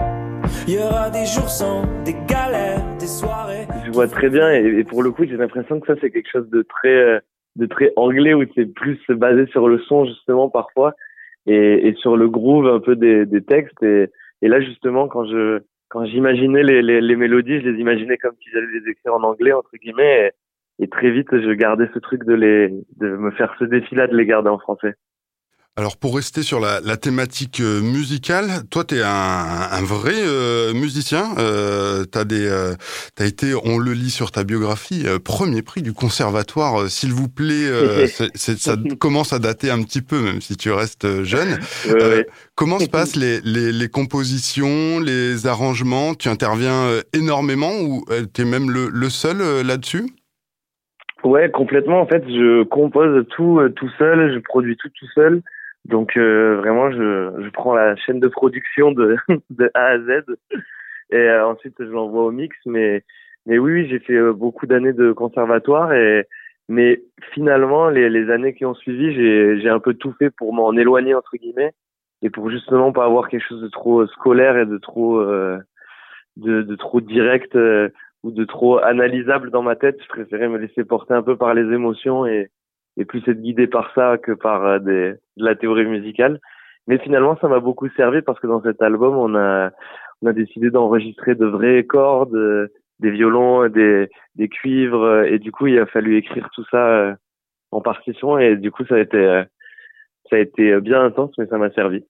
Il 0.66 0.74
y 0.74 0.78
aura 0.78 1.08
des 1.10 1.24
jours 1.24 1.48
sans, 1.48 1.84
des 2.04 2.16
galères, 2.26 2.82
des 2.98 3.06
soirées. 3.06 3.68
Je 3.86 3.92
vois 3.92 4.08
très 4.08 4.28
bien 4.28 4.50
et, 4.52 4.80
et 4.80 4.82
pour 4.82 5.04
le 5.04 5.12
coup, 5.12 5.24
j'ai 5.24 5.36
l'impression 5.36 5.78
que 5.78 5.86
ça 5.86 5.94
c'est 6.00 6.10
quelque 6.10 6.30
chose 6.32 6.50
de 6.50 6.62
très 6.62 7.22
de 7.56 7.66
très 7.66 7.92
anglais 7.96 8.34
où 8.34 8.44
c'est 8.54 8.66
plus 8.66 8.98
basé 9.08 9.46
sur 9.46 9.68
le 9.68 9.78
son 9.78 10.04
justement 10.06 10.48
parfois 10.48 10.94
et, 11.46 11.88
et 11.88 11.94
sur 11.94 12.16
le 12.16 12.28
groove 12.28 12.66
un 12.66 12.80
peu 12.80 12.96
des, 12.96 13.26
des 13.26 13.42
textes. 13.42 13.82
Et, 13.82 14.10
et, 14.42 14.48
là 14.48 14.60
justement 14.60 15.08
quand 15.08 15.24
je 15.26 15.60
quand 15.88 16.04
j'imaginais 16.06 16.62
les, 16.62 16.82
les, 16.82 17.00
les, 17.00 17.16
mélodies 17.16 17.60
je 17.60 17.68
les 17.68 17.80
imaginais 17.80 18.16
comme 18.16 18.34
si 18.42 18.50
j'allais 18.50 18.80
les 18.80 18.90
écrire 18.90 19.14
en 19.14 19.22
anglais 19.22 19.52
entre 19.52 19.76
guillemets 19.76 20.32
et, 20.78 20.84
et, 20.84 20.88
très 20.88 21.10
vite 21.10 21.28
je 21.30 21.52
gardais 21.52 21.88
ce 21.94 21.98
truc 21.98 22.24
de 22.24 22.34
les 22.34 22.68
de 22.96 23.16
me 23.16 23.30
faire 23.30 23.54
ce 23.58 23.64
défi 23.64 23.94
là 23.94 24.06
de 24.06 24.16
les 24.16 24.26
garder 24.26 24.48
en 24.48 24.58
français 24.58 24.94
alors 25.76 25.96
pour 25.96 26.14
rester 26.14 26.44
sur 26.44 26.60
la, 26.60 26.78
la 26.80 26.96
thématique 26.96 27.60
euh, 27.60 27.80
musicale, 27.80 28.62
toi 28.70 28.84
tu 28.84 28.94
es 28.94 29.02
un, 29.02 29.08
un, 29.08 29.82
vrai 29.82 30.14
euh, 30.14 30.72
musicien. 30.72 31.34
Euh, 31.38 32.04
t'as 32.04 32.22
des, 32.22 32.46
euh, 32.46 32.74
as 33.18 33.26
été, 33.26 33.54
on 33.64 33.78
le 33.78 33.92
lit 33.92 34.10
sur 34.10 34.30
ta 34.30 34.44
biographie, 34.44 35.02
euh, 35.04 35.18
premier 35.18 35.62
prix 35.62 35.82
du 35.82 35.92
conservatoire. 35.92 36.82
Euh, 36.82 36.86
s'il 36.86 37.12
vous 37.12 37.28
plaît, 37.28 38.06
c 38.06 38.56
ça 38.56 38.76
commence 39.00 39.32
à 39.32 39.40
dater 39.40 39.72
un 39.72 39.82
petit 39.82 40.00
peu, 40.00 40.20
même 40.20 40.40
si 40.40 40.56
tu 40.56 40.70
restes 40.70 41.24
jeune. 41.24 41.58
Comment 42.54 42.78
se 42.78 42.88
passent 42.90 43.16
les, 43.16 43.40
les, 43.40 43.72
les, 43.72 43.88
compositions, 43.88 45.00
les 45.00 45.48
arrangements? 45.48 46.14
Tu 46.14 46.28
interviens 46.28 46.88
énormément 47.12 47.72
ou 47.80 48.04
tu 48.32 48.42
es 48.42 48.44
même 48.44 48.70
le, 48.70 48.90
le 48.92 49.10
seul 49.10 49.38
là-dessus? 49.66 50.06
Ouais, 51.24 51.50
complètement. 51.50 52.00
En 52.00 52.06
fait, 52.06 52.22
je 52.28 52.62
compose 52.62 53.26
tout 53.34 53.58
tout 53.74 53.90
seul, 53.98 54.34
je 54.34 54.38
produis 54.38 54.76
tout 54.76 54.90
tout 54.90 55.08
seul. 55.16 55.42
Donc 55.84 56.16
euh, 56.16 56.56
vraiment, 56.56 56.90
je, 56.90 57.42
je 57.44 57.50
prends 57.50 57.74
la 57.74 57.94
chaîne 57.96 58.20
de 58.20 58.28
production 58.28 58.92
de, 58.92 59.16
de 59.50 59.70
A 59.74 59.86
à 59.86 59.98
Z 59.98 60.24
et 61.10 61.16
euh, 61.16 61.46
ensuite 61.46 61.74
je 61.78 61.84
l'envoie 61.84 62.24
au 62.24 62.30
mix. 62.30 62.56
Mais 62.66 63.04
mais 63.46 63.58
oui, 63.58 63.86
j'ai 63.88 63.98
fait 63.98 64.14
euh, 64.14 64.32
beaucoup 64.32 64.66
d'années 64.66 64.92
de 64.94 65.12
conservatoire 65.12 65.92
et 65.92 66.26
mais 66.68 67.02
finalement 67.34 67.90
les, 67.90 68.08
les 68.08 68.30
années 68.30 68.54
qui 68.54 68.64
ont 68.64 68.74
suivi, 68.74 69.14
j'ai 69.14 69.60
j'ai 69.60 69.68
un 69.68 69.80
peu 69.80 69.94
tout 69.94 70.14
fait 70.18 70.30
pour 70.30 70.54
m'en 70.54 70.72
éloigner 70.72 71.14
entre 71.14 71.36
guillemets 71.36 71.74
et 72.22 72.30
pour 72.30 72.50
justement 72.50 72.90
pas 72.92 73.04
avoir 73.04 73.28
quelque 73.28 73.46
chose 73.46 73.60
de 73.60 73.68
trop 73.68 74.06
scolaire 74.06 74.56
et 74.56 74.66
de 74.66 74.78
trop 74.78 75.18
euh, 75.18 75.58
de, 76.36 76.62
de 76.62 76.76
trop 76.76 77.02
direct 77.02 77.54
euh, 77.56 77.90
ou 78.22 78.30
de 78.30 78.44
trop 78.44 78.78
analysable 78.78 79.50
dans 79.50 79.62
ma 79.62 79.76
tête. 79.76 79.98
Je 80.02 80.08
préférais 80.08 80.48
me 80.48 80.56
laisser 80.56 80.84
porter 80.84 81.12
un 81.12 81.22
peu 81.22 81.36
par 81.36 81.52
les 81.52 81.62
émotions 81.74 82.24
et 82.24 82.48
et 82.96 83.04
plus 83.04 83.22
être 83.28 83.40
guidé 83.40 83.66
par 83.66 83.92
ça 83.94 84.18
que 84.18 84.32
par 84.32 84.64
euh, 84.64 84.78
des, 84.78 85.14
de 85.36 85.44
la 85.44 85.54
théorie 85.54 85.86
musicale. 85.86 86.40
Mais 86.86 86.98
finalement, 86.98 87.36
ça 87.40 87.48
m'a 87.48 87.60
beaucoup 87.60 87.88
servi 87.90 88.22
parce 88.22 88.38
que 88.40 88.46
dans 88.46 88.62
cet 88.62 88.82
album, 88.82 89.16
on 89.16 89.34
a, 89.34 89.70
on 90.22 90.26
a 90.26 90.32
décidé 90.32 90.70
d'enregistrer 90.70 91.34
de 91.34 91.46
vraies 91.46 91.84
cordes, 91.84 92.34
euh, 92.34 92.68
des 93.00 93.10
violons, 93.10 93.68
des, 93.68 94.08
des 94.36 94.48
cuivres, 94.48 95.24
et 95.24 95.38
du 95.38 95.50
coup, 95.50 95.66
il 95.66 95.78
a 95.78 95.86
fallu 95.86 96.16
écrire 96.16 96.48
tout 96.54 96.64
ça 96.70 96.86
euh, 96.86 97.14
en 97.72 97.80
partition, 97.80 98.38
et 98.38 98.56
du 98.56 98.70
coup, 98.70 98.84
ça 98.86 98.94
a 98.94 98.98
été 98.98 99.44
ça 100.30 100.36
a 100.36 100.38
été 100.38 100.72
euh, 100.72 100.80
bien 100.80 101.02
intense, 101.04 101.30
mais 101.38 101.46
ça 101.46 101.58
m'a 101.58 101.70
servi. 101.72 102.02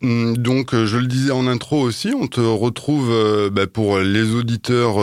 Mm, 0.00 0.36
donc, 0.36 0.74
euh, 0.74 0.86
je 0.86 0.96
le 0.96 1.06
disais 1.06 1.32
en 1.32 1.46
intro 1.46 1.80
aussi, 1.80 2.14
on 2.18 2.26
te 2.26 2.40
retrouve 2.40 3.10
euh, 3.10 3.50
bah, 3.50 3.66
pour 3.66 3.98
les 3.98 4.34
auditeurs 4.34 4.96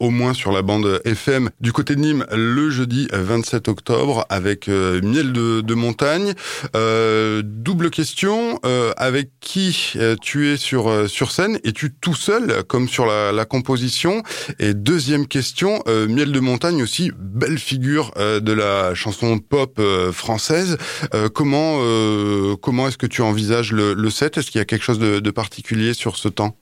au 0.00 0.10
moins 0.10 0.32
sur 0.34 0.52
la 0.52 0.62
bande 0.62 1.00
FM 1.04 1.50
du 1.60 1.72
côté 1.72 1.96
de 1.96 2.00
Nîmes 2.00 2.24
le 2.32 2.70
jeudi 2.70 3.08
27 3.12 3.68
octobre 3.68 4.24
avec 4.28 4.68
Miel 4.68 5.32
de, 5.32 5.74
montagne. 5.74 6.34
double 6.74 7.90
question, 7.90 8.58
avec 8.96 9.30
qui 9.40 9.94
tu 10.20 10.48
es 10.48 10.56
sur 10.56 11.08
sur 11.08 11.30
scène? 11.30 11.58
Es-tu 11.64 11.92
tout 11.92 12.14
seul 12.14 12.64
comme 12.64 12.88
sur 12.88 13.06
la 13.06 13.44
composition? 13.44 14.22
Et 14.58 14.74
deuxième 14.74 15.26
question, 15.26 15.82
Miel 15.86 16.32
de 16.32 16.40
montagne 16.40 16.82
aussi, 16.82 17.12
belle 17.18 17.58
figure 17.58 18.12
de 18.16 18.52
la 18.52 18.94
chanson 18.94 19.38
pop 19.38 19.80
française. 20.12 20.78
Euh, 21.14 21.28
comment 21.32 21.78
euh, 21.80 22.56
comment 22.62 22.88
est-ce 22.88 22.98
que 22.98 23.06
tu 23.06 23.22
envisages 23.22 23.72
le, 23.72 24.10
set? 24.10 24.38
Est-ce 24.38 24.50
qu'il 24.50 24.58
y 24.58 24.62
a 24.62 24.64
quelque 24.64 24.82
chose 24.82 24.98
de, 24.98 25.30
particulier 25.30 25.92
sur 25.92 26.16
ce 26.16 26.28
temps? 26.28 26.56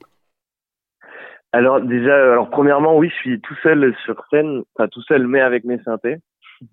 Alors 1.52 1.80
déjà, 1.80 2.14
alors 2.32 2.50
premièrement, 2.50 2.96
oui, 2.96 3.08
je 3.10 3.14
suis 3.14 3.40
tout 3.40 3.54
seul 3.62 3.94
sur 4.04 4.24
scène, 4.30 4.62
pas 4.76 4.88
tout 4.88 5.02
seul, 5.02 5.26
mais 5.26 5.40
avec 5.40 5.64
mes 5.64 5.78
synthés. 5.84 6.16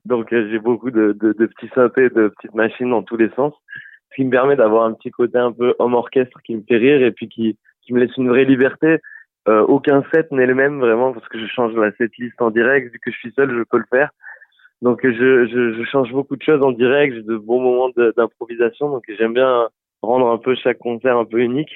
Donc 0.06 0.32
euh, 0.34 0.48
j'ai 0.50 0.60
beaucoup 0.60 0.91
de, 0.91 1.13
petits 1.13 1.72
synthés, 1.75 2.10
de 2.10 2.30
petites 2.30 2.56
machines 2.56 2.89
dans 2.89 3.03
tous 3.03 3.18
les 3.18 3.30
sens, 3.36 3.53
ce 4.10 4.15
qui 4.15 4.25
me 4.25 4.32
permet 4.32 4.56
d'avoir 4.56 4.86
un 4.86 4.94
petit 4.94 5.12
côté 5.12 5.38
un 5.38 5.51
peu 5.51 5.75
homme 5.80 5.94
orchestre 5.94 6.39
qui 6.44 6.56
me 6.56 6.63
fait 6.68 6.77
rire 6.77 7.03
et 7.03 7.12
puis 7.12 7.30
qui, 7.30 7.58
me 7.89 8.00
laisse 8.00 8.15
une 8.15 8.30
vraie 8.30 8.46
liberté. 8.46 9.00
Aucun 9.48 10.01
set 10.13 10.32
n'est 10.32 10.46
le 10.46 10.56
même 10.56 10.80
vraiment 10.80 11.12
parce 11.12 11.27
que 11.27 11.38
je 11.38 11.46
change 11.48 11.74
la 11.74 11.91
setlist 11.94 12.41
en 12.41 12.51
direct. 12.51 12.94
Vu 12.94 13.00
que 13.00 13.12
je 13.12 13.18
suis 13.18 13.34
seul, 13.34 13.51
je 13.53 13.63
peux 13.63 13.80
le 13.80 13.86
faire. 13.89 14.12
Donc 14.82 15.02
je, 15.04 15.12
je, 15.48 15.74
je, 15.74 15.84
change 15.92 16.12
beaucoup 16.12 16.36
de 16.36 16.42
choses 16.42 16.64
en 16.64 16.72
direct, 16.72 17.14
j'ai 17.16 17.22
de 17.22 17.38
bons 17.38 17.62
moments 17.62 17.90
d'improvisation, 18.18 18.90
donc 18.90 19.04
j'aime 19.18 19.34
bien 19.34 19.68
rendre 20.02 20.28
un 20.28 20.38
peu 20.38 20.56
chaque 20.56 20.80
concert 20.80 21.18
un 21.18 21.26
peu 21.26 21.40
unique. 21.40 21.72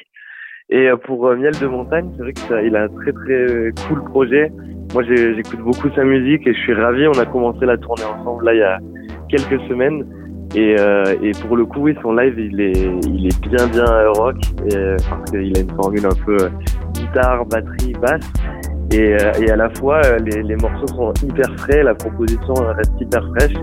Et 0.70 0.90
euh, 0.90 0.98
pour 0.98 1.28
euh, 1.28 1.36
Miel 1.36 1.54
de 1.62 1.68
Montagne, 1.68 2.10
c'est 2.16 2.24
vrai 2.24 2.34
qu'il 2.34 2.76
a 2.76 2.84
un 2.84 2.88
très 2.88 3.12
très 3.12 3.72
cool 3.88 4.04
projet. 4.06 4.52
Moi 4.94 5.04
j'écoute 5.04 5.60
beaucoup 5.60 5.90
sa 5.92 6.04
musique 6.04 6.48
et 6.48 6.54
je 6.54 6.60
suis 6.60 6.74
ravi. 6.74 7.08
On 7.08 7.20
a 7.20 7.26
commencé 7.26 7.66
la 7.66 7.78
tournée 7.78 8.06
ensemble 8.06 8.46
là 8.46 8.54
il 8.54 8.60
y 8.60 8.64
a 8.64 8.80
quelques 9.30 9.62
semaines 9.68 10.06
Et, 10.56 10.76
euh, 10.80 11.04
et 11.22 11.32
pour 11.46 11.58
le 11.58 11.66
coup, 11.66 11.82
oui, 11.82 11.96
son 12.02 12.14
live, 12.14 12.40
il 12.40 12.60
est, 12.62 12.88
il 13.08 13.28
est 13.28 13.48
bien, 13.50 13.68
bien 13.68 13.86
rock, 14.12 14.38
et, 14.68 14.96
parce 15.10 15.32
qu'il 15.32 15.58
a 15.58 15.62
une 15.62 15.76
formule 15.76 16.06
un 16.06 16.26
peu 16.26 16.38
guitare, 16.94 17.46
batterie, 17.46 17.94
basse. 18.02 18.32
Et, 18.92 19.16
et 19.42 19.52
à 19.52 19.56
la 19.56 19.70
fois, 19.70 20.02
les, 20.20 20.44
les 20.44 20.56
morceaux 20.56 20.88
sont 20.88 21.14
hyper 21.24 21.50
frais, 21.58 21.84
la 21.84 21.96
proposition 21.96 22.54
reste 22.54 22.94
hyper 23.00 23.28
fraîche. 23.36 23.54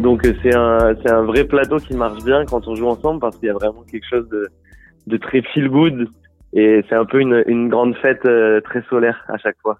Donc 0.00 0.22
c'est 0.42 0.54
un 0.54 0.94
c'est 1.02 1.10
un 1.10 1.22
vrai 1.22 1.44
plateau 1.44 1.78
qui 1.78 1.94
marche 1.94 2.22
bien 2.24 2.44
quand 2.44 2.68
on 2.68 2.74
joue 2.74 2.86
ensemble 2.86 3.20
parce 3.20 3.36
qu'il 3.36 3.48
y 3.48 3.50
a 3.50 3.54
vraiment 3.54 3.82
quelque 3.90 4.06
chose 4.08 4.28
de 4.28 4.48
de 5.06 5.16
très 5.16 5.42
feel 5.42 5.68
good 5.68 6.08
et 6.52 6.84
c'est 6.88 6.94
un 6.94 7.04
peu 7.04 7.20
une 7.20 7.42
une 7.46 7.68
grande 7.68 7.96
fête 7.96 8.24
euh, 8.24 8.60
très 8.60 8.82
solaire 8.82 9.24
à 9.28 9.38
chaque 9.38 9.56
fois. 9.60 9.78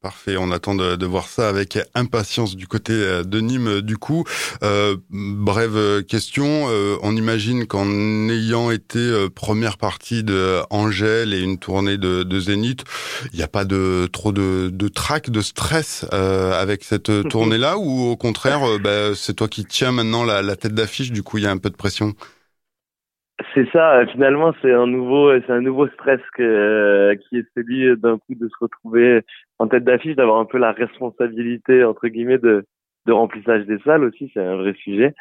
Parfait, 0.00 0.36
on 0.36 0.52
attend 0.52 0.76
de, 0.76 0.94
de, 0.94 1.06
voir 1.06 1.26
ça 1.26 1.48
avec 1.48 1.76
impatience 1.96 2.54
du 2.54 2.68
côté 2.68 2.92
euh, 2.92 3.24
de 3.24 3.40
Nîmes. 3.40 3.80
Du 3.80 3.96
coup, 3.96 4.22
euh, 4.62 4.96
brève 5.10 6.04
question, 6.04 6.66
euh, 6.68 6.96
on 7.02 7.16
imagine 7.16 7.66
qu'en 7.66 7.88
ayant 8.28 8.70
été 8.70 9.00
euh, 9.00 9.28
première 9.28 9.76
partie 9.76 10.22
de 10.22 10.60
Angèle 10.70 11.34
et 11.34 11.40
une 11.40 11.58
tournée 11.58 11.96
de, 11.98 12.22
de 12.22 12.38
Zénith, 12.40 12.84
il 13.32 13.38
n'y 13.38 13.42
a 13.42 13.48
pas 13.48 13.64
de 13.64 14.08
trop 14.12 14.30
de, 14.30 14.70
de 14.72 14.86
trac, 14.86 15.30
de 15.30 15.40
stress 15.40 16.06
euh, 16.12 16.52
avec 16.52 16.84
cette 16.84 17.28
tournée-là, 17.28 17.76
ou 17.76 18.02
au 18.02 18.16
contraire, 18.16 18.78
bah, 18.78 19.16
c'est 19.16 19.34
toi 19.34 19.48
qui 19.48 19.64
tiens 19.64 19.90
maintenant 19.90 20.22
la, 20.22 20.42
la 20.42 20.54
tête 20.54 20.74
d'affiche, 20.74 21.10
du 21.10 21.24
coup 21.24 21.38
il 21.38 21.42
y 21.44 21.48
a 21.48 21.50
un 21.50 21.58
peu 21.58 21.70
de 21.70 21.76
pression? 21.76 22.14
C'est 23.58 23.70
ça. 23.72 24.06
Finalement, 24.06 24.52
c'est 24.62 24.72
un 24.72 24.86
nouveau, 24.86 25.32
c'est 25.40 25.50
un 25.50 25.60
nouveau 25.60 25.88
stress 25.88 26.20
que, 26.34 27.14
qui 27.14 27.38
est 27.38 27.46
celui 27.56 27.96
d'un 27.96 28.18
coup 28.18 28.34
de 28.34 28.48
se 28.48 28.54
retrouver 28.60 29.22
en 29.58 29.66
tête 29.66 29.84
d'affiche, 29.84 30.14
d'avoir 30.14 30.38
un 30.38 30.44
peu 30.44 30.58
la 30.58 30.72
responsabilité 30.72 31.82
entre 31.82 32.06
guillemets 32.08 32.38
de, 32.38 32.64
de 33.06 33.12
remplissage 33.12 33.66
des 33.66 33.78
salles 33.80 34.04
aussi. 34.04 34.30
C'est 34.32 34.40
un 34.40 34.56
vrai 34.56 34.74
sujet. 34.74 35.14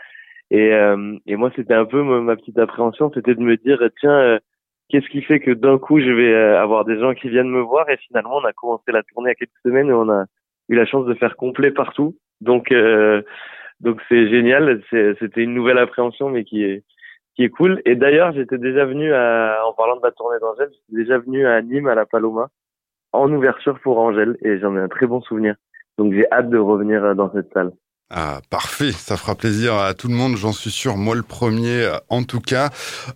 Et, 0.51 0.71
euh, 0.73 1.17
et 1.25 1.35
moi, 1.35 1.51
c'était 1.55 1.73
un 1.73 1.85
peu 1.85 2.03
ma, 2.03 2.35
petite 2.35 2.59
appréhension, 2.59 3.11
c'était 3.13 3.33
de 3.33 3.41
me 3.41 3.57
dire 3.57 3.79
tiens, 3.99 4.11
euh, 4.11 4.39
qu'est-ce 4.89 5.09
qui 5.09 5.21
fait 5.23 5.39
que 5.39 5.51
d'un 5.51 5.79
coup 5.79 5.99
je 5.99 6.09
vais 6.09 6.33
euh, 6.33 6.61
avoir 6.61 6.85
des 6.85 6.99
gens 6.99 7.13
qui 7.13 7.29
viennent 7.29 7.49
me 7.49 7.61
voir 7.61 7.89
et 7.89 7.97
finalement 7.97 8.37
on 8.37 8.45
a 8.45 8.53
commencé 8.53 8.91
la 8.91 9.03
tournée 9.03 9.31
a 9.31 9.35
quelques 9.35 9.51
semaines 9.63 9.89
et 9.89 9.93
on 9.93 10.09
a 10.09 10.25
eu 10.69 10.75
la 10.75 10.85
chance 10.85 11.05
de 11.05 11.13
faire 11.15 11.35
complet 11.37 11.71
partout. 11.71 12.15
Donc 12.39 12.73
donc 13.79 14.01
c'est 14.09 14.29
génial. 14.29 14.81
C'était 14.91 15.43
une 15.43 15.53
nouvelle 15.53 15.79
appréhension, 15.79 16.29
mais 16.29 16.43
qui 16.43 16.63
est 16.63 16.83
qui 17.37 17.43
est 17.43 17.49
cool. 17.49 17.81
Et 17.85 17.95
d'ailleurs, 17.95 18.33
j'étais 18.33 18.57
déjà 18.57 18.85
venu 18.85 19.13
à, 19.13 19.61
en 19.65 19.73
parlant 19.73 19.95
de 19.95 20.01
la 20.03 20.11
tournée 20.11 20.39
d'Angèle, 20.39 20.69
j'étais 20.71 21.03
déjà 21.03 21.19
venu 21.19 21.45
à 21.45 21.61
Nîmes 21.61 21.87
à 21.87 21.95
la 21.95 22.05
Paloma 22.05 22.49
en 23.13 23.31
ouverture 23.31 23.79
pour 23.79 23.99
Angèle 23.99 24.37
et 24.41 24.59
j'en 24.59 24.75
ai 24.75 24.79
un 24.79 24.87
très 24.87 25.05
bon 25.05 25.21
souvenir. 25.21 25.55
Donc 25.97 26.13
j'ai 26.13 26.29
hâte 26.31 26.49
de 26.49 26.57
revenir 26.57 27.15
dans 27.15 27.31
cette 27.31 27.53
salle. 27.53 27.71
Ah, 28.09 28.39
parfait, 28.49 28.93
ça 28.93 29.17
fera 29.17 29.35
plaisir 29.35 29.75
à 29.75 29.93
tout 29.93 30.07
le 30.07 30.13
monde, 30.13 30.37
j'en 30.37 30.53
suis 30.53 30.71
sûr, 30.71 30.95
moi 30.95 31.13
le 31.13 31.23
premier 31.23 31.81
euh, 31.81 31.97
en 32.07 32.23
tout 32.23 32.39
cas. 32.39 32.69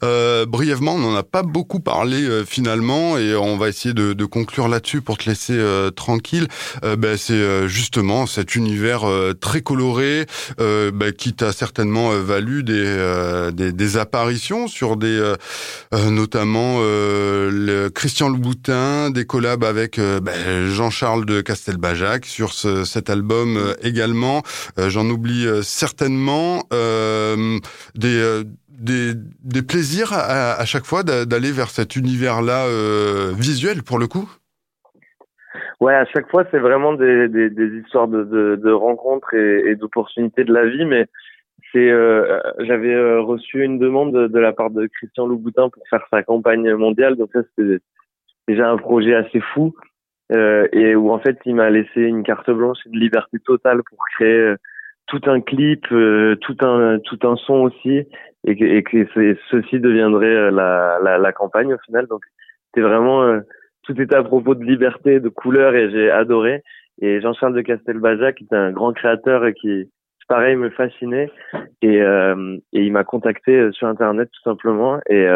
Euh, 0.03 0.45
brièvement, 0.45 0.95
on 0.95 1.00
n'en 1.00 1.15
a 1.15 1.24
pas 1.24 1.43
beaucoup 1.43 1.79
parlé 1.79 2.21
euh, 2.24 2.43
finalement 2.43 3.17
et 3.17 3.33
on 3.33 3.55
va 3.55 3.69
essayer 3.69 3.93
de, 3.93 4.12
de 4.12 4.25
conclure 4.25 4.67
là-dessus 4.67 5.00
pour 5.00 5.17
te 5.17 5.29
laisser 5.29 5.53
euh, 5.55 5.91
tranquille. 5.91 6.50
Ben, 6.98 7.15
c'est 7.15 7.70
justement 7.70 8.25
cet 8.25 8.55
univers 8.55 9.05
très 9.39 9.61
coloré 9.61 10.25
ben, 10.57 11.11
qui 11.18 11.33
t'a 11.33 11.51
certainement 11.51 12.09
valu 12.11 12.63
des, 12.63 13.50
des, 13.53 13.72
des, 13.72 13.98
apparitions 13.98 14.68
sur 14.68 14.98
des, 14.98 15.33
notamment 15.94 16.79
le 16.81 17.89
Christian 17.89 18.29
Louboutin, 18.29 19.09
des 19.09 19.25
collabs 19.25 19.63
avec 19.63 20.00
ben, 20.00 20.70
Jean-Charles 20.70 21.25
de 21.25 21.42
Castelbajac 21.42 22.25
sur 22.25 22.53
ce, 22.53 22.83
cet 22.83 23.09
album 23.09 23.75
également. 23.83 24.44
Euh, 24.81 24.89
j'en 24.89 25.05
oublie 25.09 25.46
euh, 25.46 25.61
certainement 25.61 26.63
euh, 26.74 27.59
des, 27.96 29.13
des, 29.44 29.61
plaisirs 29.61 30.11
à, 30.13 30.65
chaque 30.65 30.85
fois 30.85 31.03
d'aller 31.03 31.51
vers 31.51 31.70
cet 31.70 31.96
univers-là 31.96 32.65
visuel 33.37 33.83
pour 33.83 34.00
le 34.00 34.07
coup? 34.07 34.27
Ouais, 35.79 35.94
à 35.94 36.05
chaque 36.05 36.29
fois, 36.29 36.46
c'est 36.50 36.59
vraiment 36.59 36.94
des, 36.94 37.27
des, 37.27 37.77
histoires 37.77 38.07
de, 38.07 38.24
de, 38.24 38.72
rencontres 38.72 39.35
et, 39.35 39.75
d'opportunités 39.75 40.44
de 40.44 40.53
la 40.53 40.65
vie. 40.65 40.85
Mais 40.85 41.05
c'est, 41.72 41.89
j'avais 42.65 43.17
reçu 43.20 43.63
une 43.63 43.77
demande 43.77 44.13
de, 44.13 44.39
la 44.39 44.51
part 44.51 44.72
de 44.72 44.87
Christian 44.87 45.27
Louboutin 45.27 45.70
pour 45.70 45.83
faire 45.87 46.03
sa 46.09 46.24
campagne 46.24 46.74
mondiale. 46.74 47.17
Donc 47.17 47.29
ça, 47.33 47.41
c'était 47.55 47.83
déjà 48.48 48.67
un 48.67 48.77
projet 48.77 49.13
assez 49.13 49.41
fou 49.53 49.75
et 50.31 50.96
où 50.96 51.11
en 51.11 51.20
fait, 51.20 51.37
il 51.46 51.53
m'a 51.53 51.70
laissé 51.70 52.01
une 52.01 52.24
carte 52.24 52.50
blanche 52.50 52.79
et 52.87 52.89
de 52.89 52.98
liberté 52.98 53.37
totale 53.46 53.81
pour 53.87 54.00
créer 54.15 54.55
tout 55.11 55.29
un 55.29 55.41
clip, 55.41 55.85
euh, 55.91 56.37
tout 56.37 56.55
un 56.61 57.00
tout 57.00 57.19
un 57.24 57.35
son 57.35 57.55
aussi, 57.55 58.07
et 58.45 58.55
que, 58.55 58.63
et 58.63 58.81
que 58.81 59.05
ceci 59.51 59.79
deviendrait 59.79 60.25
euh, 60.27 60.51
la, 60.51 61.00
la, 61.03 61.17
la, 61.17 61.31
campagne 61.33 61.74
au 61.74 61.77
final. 61.85 62.07
Donc 62.07 62.21
c'était 62.67 62.87
vraiment 62.87 63.21
euh, 63.24 63.41
tout 63.83 64.00
était 64.01 64.15
à 64.15 64.24
propos 64.24 64.55
de 64.55 64.63
liberté, 64.63 65.19
de 65.19 65.27
couleur, 65.27 65.75
et 65.75 65.91
j'ai 65.91 66.09
adoré. 66.09 66.63
Et 67.01 67.19
Jean-Charles 67.19 67.55
de 67.55 67.61
Castelbajac, 67.61 68.35
qui 68.35 68.47
est 68.50 68.55
un 68.55 68.71
grand 68.71 68.93
créateur 68.93 69.45
et 69.45 69.53
qui 69.53 69.89
pareil 70.29 70.55
me 70.55 70.69
fascinait, 70.69 71.29
et, 71.81 71.97
et 71.97 72.81
il 72.85 72.91
m'a 72.93 73.03
contacté 73.03 73.69
sur 73.74 73.87
internet 73.87 74.29
tout 74.31 74.50
simplement, 74.50 75.00
et 75.09 75.27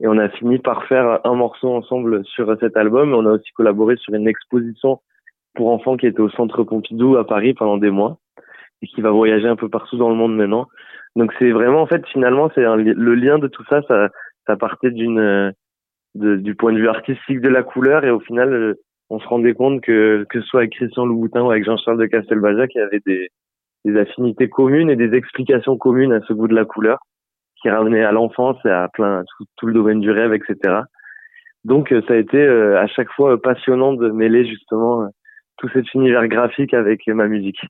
et 0.00 0.06
on 0.06 0.18
a 0.18 0.28
fini 0.28 0.58
par 0.58 0.84
faire 0.88 1.20
un 1.24 1.34
morceau 1.34 1.72
ensemble 1.72 2.22
sur 2.26 2.54
cet 2.60 2.76
album. 2.76 3.14
On 3.14 3.24
a 3.24 3.30
aussi 3.30 3.50
collaboré 3.52 3.96
sur 3.96 4.12
une 4.12 4.28
exposition 4.28 5.00
pour 5.54 5.70
enfants 5.70 5.96
qui 5.96 6.06
était 6.06 6.20
au 6.20 6.28
Centre 6.28 6.64
Pompidou 6.64 7.16
à 7.16 7.26
Paris 7.26 7.54
pendant 7.54 7.78
des 7.78 7.88
mois 7.88 8.18
et 8.82 8.86
qui 8.86 9.00
va 9.00 9.10
voyager 9.10 9.48
un 9.48 9.56
peu 9.56 9.68
partout 9.68 9.96
dans 9.96 10.10
le 10.10 10.16
monde 10.16 10.36
maintenant. 10.36 10.66
Donc 11.14 11.32
c'est 11.38 11.50
vraiment 11.50 11.80
en 11.80 11.86
fait 11.86 12.06
finalement 12.08 12.50
c'est 12.54 12.62
le 12.62 13.14
lien 13.14 13.38
de 13.38 13.48
tout 13.48 13.64
ça, 13.68 13.80
ça, 13.88 14.08
ça 14.46 14.56
partait 14.56 14.90
d'une 14.90 15.52
du 16.14 16.54
point 16.54 16.72
de 16.72 16.78
vue 16.78 16.88
artistique 16.88 17.40
de 17.40 17.48
la 17.48 17.62
couleur 17.62 18.04
et 18.04 18.10
au 18.10 18.20
final 18.20 18.52
euh, 18.52 18.74
on 19.10 19.20
se 19.20 19.26
rendait 19.26 19.54
compte 19.54 19.82
que 19.82 20.26
que 20.28 20.40
ce 20.40 20.46
soit 20.46 20.60
avec 20.60 20.72
Christian 20.72 21.06
Louboutin 21.06 21.42
ou 21.42 21.50
avec 21.50 21.64
Jean-Charles 21.64 21.98
de 21.98 22.06
Castelbajac, 22.06 22.70
il 22.74 22.78
y 22.78 22.80
avait 22.80 23.02
des, 23.04 23.28
des 23.84 23.98
affinités 23.98 24.48
communes 24.48 24.90
et 24.90 24.96
des 24.96 25.14
explications 25.14 25.76
communes 25.76 26.12
à 26.12 26.20
ce 26.22 26.32
goût 26.32 26.48
de 26.48 26.54
la 26.54 26.64
couleur 26.64 26.98
qui 27.60 27.70
ramenait 27.70 28.04
à 28.04 28.12
l'enfance 28.12 28.58
et 28.64 28.70
à 28.70 28.88
plein 28.92 29.24
tout, 29.36 29.44
tout, 29.56 29.66
le 29.66 29.74
domaine 29.74 30.00
du 30.00 30.10
rêve, 30.10 30.34
etc. 30.34 30.82
Donc 31.64 31.92
euh, 31.92 32.02
ça 32.08 32.14
a 32.14 32.16
été 32.16 32.38
euh, 32.38 32.80
à 32.80 32.86
chaque 32.86 33.10
fois 33.12 33.40
passionnant 33.40 33.92
de 33.92 34.10
mêler 34.10 34.46
justement 34.46 35.08
tout 35.58 35.68
cet 35.70 35.92
univers 35.94 36.28
graphique 36.28 36.74
avec 36.74 37.06
ma 37.06 37.26
musique. 37.26 37.60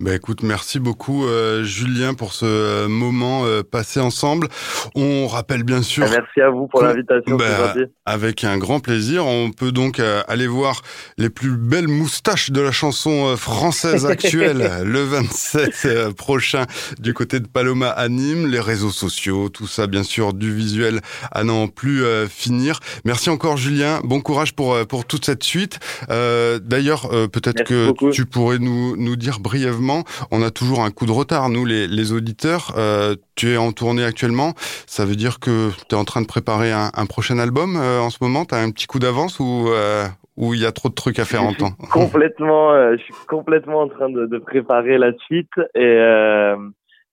Bah 0.00 0.14
écoute, 0.14 0.42
merci 0.42 0.80
beaucoup 0.80 1.26
euh, 1.26 1.62
Julien 1.62 2.14
pour 2.14 2.32
ce 2.32 2.46
euh, 2.46 2.88
moment 2.88 3.44
euh, 3.44 3.62
passé 3.62 4.00
ensemble. 4.00 4.48
On 4.94 5.26
rappelle 5.26 5.62
bien 5.62 5.82
sûr. 5.82 6.06
Ah, 6.06 6.10
merci 6.10 6.40
à 6.40 6.48
vous 6.48 6.68
pour 6.68 6.82
l'invitation. 6.82 7.36
Bah, 7.36 7.74
avec 8.06 8.42
un 8.44 8.56
grand 8.56 8.80
plaisir. 8.80 9.26
On 9.26 9.50
peut 9.50 9.72
donc 9.72 10.00
aller 10.26 10.46
voir 10.46 10.80
les 11.18 11.28
plus 11.28 11.54
belles 11.54 11.86
moustaches 11.86 12.50
de 12.50 12.62
la 12.62 12.72
chanson 12.72 13.36
française 13.36 14.06
actuelle 14.06 14.70
le 14.84 15.02
27 15.02 16.14
prochain 16.16 16.64
du 16.98 17.12
côté 17.12 17.38
de 17.38 17.46
Paloma 17.46 17.90
à 17.90 18.08
Nîmes, 18.08 18.46
les 18.46 18.58
réseaux 18.58 18.92
sociaux, 18.92 19.50
tout 19.50 19.66
ça 19.66 19.86
bien 19.86 20.02
sûr 20.02 20.32
du 20.32 20.50
visuel 20.50 21.02
à 21.30 21.44
n'en 21.44 21.68
plus 21.68 22.02
finir. 22.30 22.80
Merci 23.04 23.28
encore 23.28 23.58
Julien. 23.58 24.00
Bon 24.02 24.22
courage 24.22 24.54
pour 24.54 24.78
pour 24.86 25.04
toute 25.04 25.26
cette 25.26 25.44
suite. 25.44 25.78
D'ailleurs, 26.08 27.10
peut-être 27.30 27.64
que 27.64 28.10
tu 28.12 28.24
pourrais 28.24 28.58
nous 28.58 28.96
nous 28.96 29.16
dire 29.16 29.40
brièvement 29.40 29.89
on 30.30 30.42
a 30.42 30.50
toujours 30.50 30.82
un 30.84 30.90
coup 30.90 31.06
de 31.06 31.12
retard, 31.12 31.48
nous, 31.48 31.64
les, 31.64 32.12
auditeurs. 32.12 32.72
Euh, 32.76 33.14
tu 33.36 33.50
es 33.50 33.56
en 33.56 33.72
tournée 33.72 34.04
actuellement. 34.04 34.52
Ça 34.86 35.04
veut 35.04 35.16
dire 35.16 35.40
que 35.40 35.70
tu 35.88 35.94
es 35.94 35.98
en 35.98 36.04
train 36.04 36.22
de 36.22 36.26
préparer 36.26 36.72
un, 36.72 37.06
prochain 37.06 37.38
album 37.38 37.76
euh, 37.76 38.00
en 38.00 38.10
ce 38.10 38.18
moment? 38.22 38.44
Tu 38.44 38.54
as 38.54 38.58
un 38.58 38.70
petit 38.70 38.86
coup 38.86 38.98
d'avance 38.98 39.38
ou 39.40 39.68
euh, 39.68 40.04
où 40.36 40.54
il 40.54 40.60
y 40.60 40.66
a 40.66 40.72
trop 40.72 40.88
de 40.88 40.94
trucs 40.94 41.18
à 41.18 41.24
faire 41.24 41.42
en 41.42 41.52
temps? 41.52 41.72
Complètement, 41.92 42.72
je 42.92 43.02
suis 43.02 43.14
complètement 43.28 43.82
en 43.82 43.88
train 43.88 44.10
de, 44.10 44.38
préparer 44.38 44.98
la 44.98 45.12
suite 45.18 45.52
et 45.74 45.98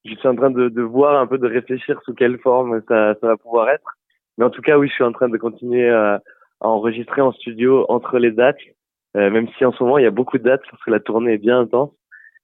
je 0.05 0.15
suis 0.15 0.27
en 0.27 0.35
train 0.35 0.51
de, 0.51 0.81
voir 0.81 1.19
un 1.19 1.27
peu, 1.27 1.37
de 1.37 1.47
réfléchir 1.47 1.99
sous 2.05 2.13
quelle 2.13 2.39
forme 2.39 2.81
ça, 2.87 3.15
va 3.21 3.37
pouvoir 3.37 3.69
être. 3.69 3.97
Mais 4.37 4.45
en 4.45 4.49
tout 4.49 4.61
cas, 4.61 4.77
oui, 4.77 4.87
je 4.87 4.93
suis 4.93 5.03
en 5.03 5.11
train 5.11 5.29
de 5.29 5.37
continuer 5.37 5.89
à, 5.89 6.21
à 6.61 6.67
enregistrer 6.67 7.21
en 7.21 7.31
studio 7.31 7.85
entre 7.89 8.19
les 8.19 8.31
dates, 8.31 8.57
même 9.15 9.47
si 9.57 9.65
en 9.65 9.71
ce 9.71 9.83
moment 9.83 9.97
il 9.97 10.03
y 10.03 10.07
a 10.07 10.11
beaucoup 10.11 10.37
de 10.37 10.43
dates 10.43 10.63
parce 10.69 10.83
que 10.83 10.91
la 10.91 10.99
tournée 10.99 11.33
est 11.33 11.37
bien 11.39 11.59
intense. 11.59 11.91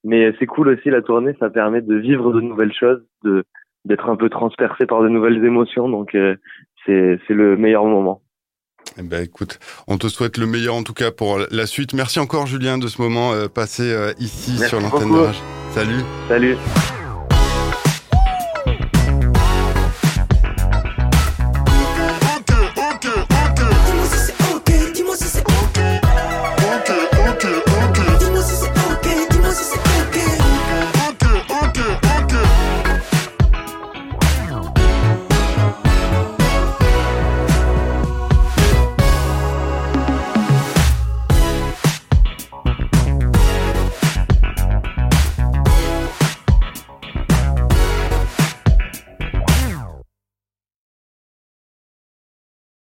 Mais 0.04 0.32
c'est 0.38 0.46
cool 0.46 0.68
aussi 0.68 0.90
la 0.90 1.02
tournée, 1.02 1.34
ça 1.40 1.50
permet 1.50 1.80
de 1.80 1.94
vivre 1.96 2.32
de 2.32 2.40
nouvelles 2.40 2.72
choses, 2.72 3.02
de 3.24 3.44
d'être 3.84 4.08
un 4.08 4.16
peu 4.16 4.30
transpercé 4.30 4.86
par 4.86 5.02
de 5.02 5.08
nouvelles 5.08 5.44
émotions. 5.44 5.88
Donc 5.88 6.14
euh, 6.14 6.36
c'est 6.86 7.18
c'est 7.26 7.34
le 7.34 7.56
meilleur 7.56 7.84
moment. 7.84 8.22
Eh 8.98 9.02
ben, 9.02 9.24
écoute, 9.24 9.58
on 9.88 9.96
te 9.96 10.08
souhaite 10.08 10.36
le 10.36 10.46
meilleur 10.46 10.74
en 10.74 10.82
tout 10.82 10.92
cas 10.92 11.10
pour 11.10 11.38
la 11.50 11.66
suite. 11.66 11.94
Merci 11.94 12.20
encore 12.20 12.46
Julien 12.46 12.78
de 12.78 12.86
ce 12.86 13.00
moment 13.00 13.32
passé 13.52 13.94
ici 14.18 14.58
sur 14.58 14.80
l'antenne 14.80 15.10
de 15.10 15.18
Rage. 15.18 15.42
Salut. 15.70 16.02
Salut. 16.28 16.56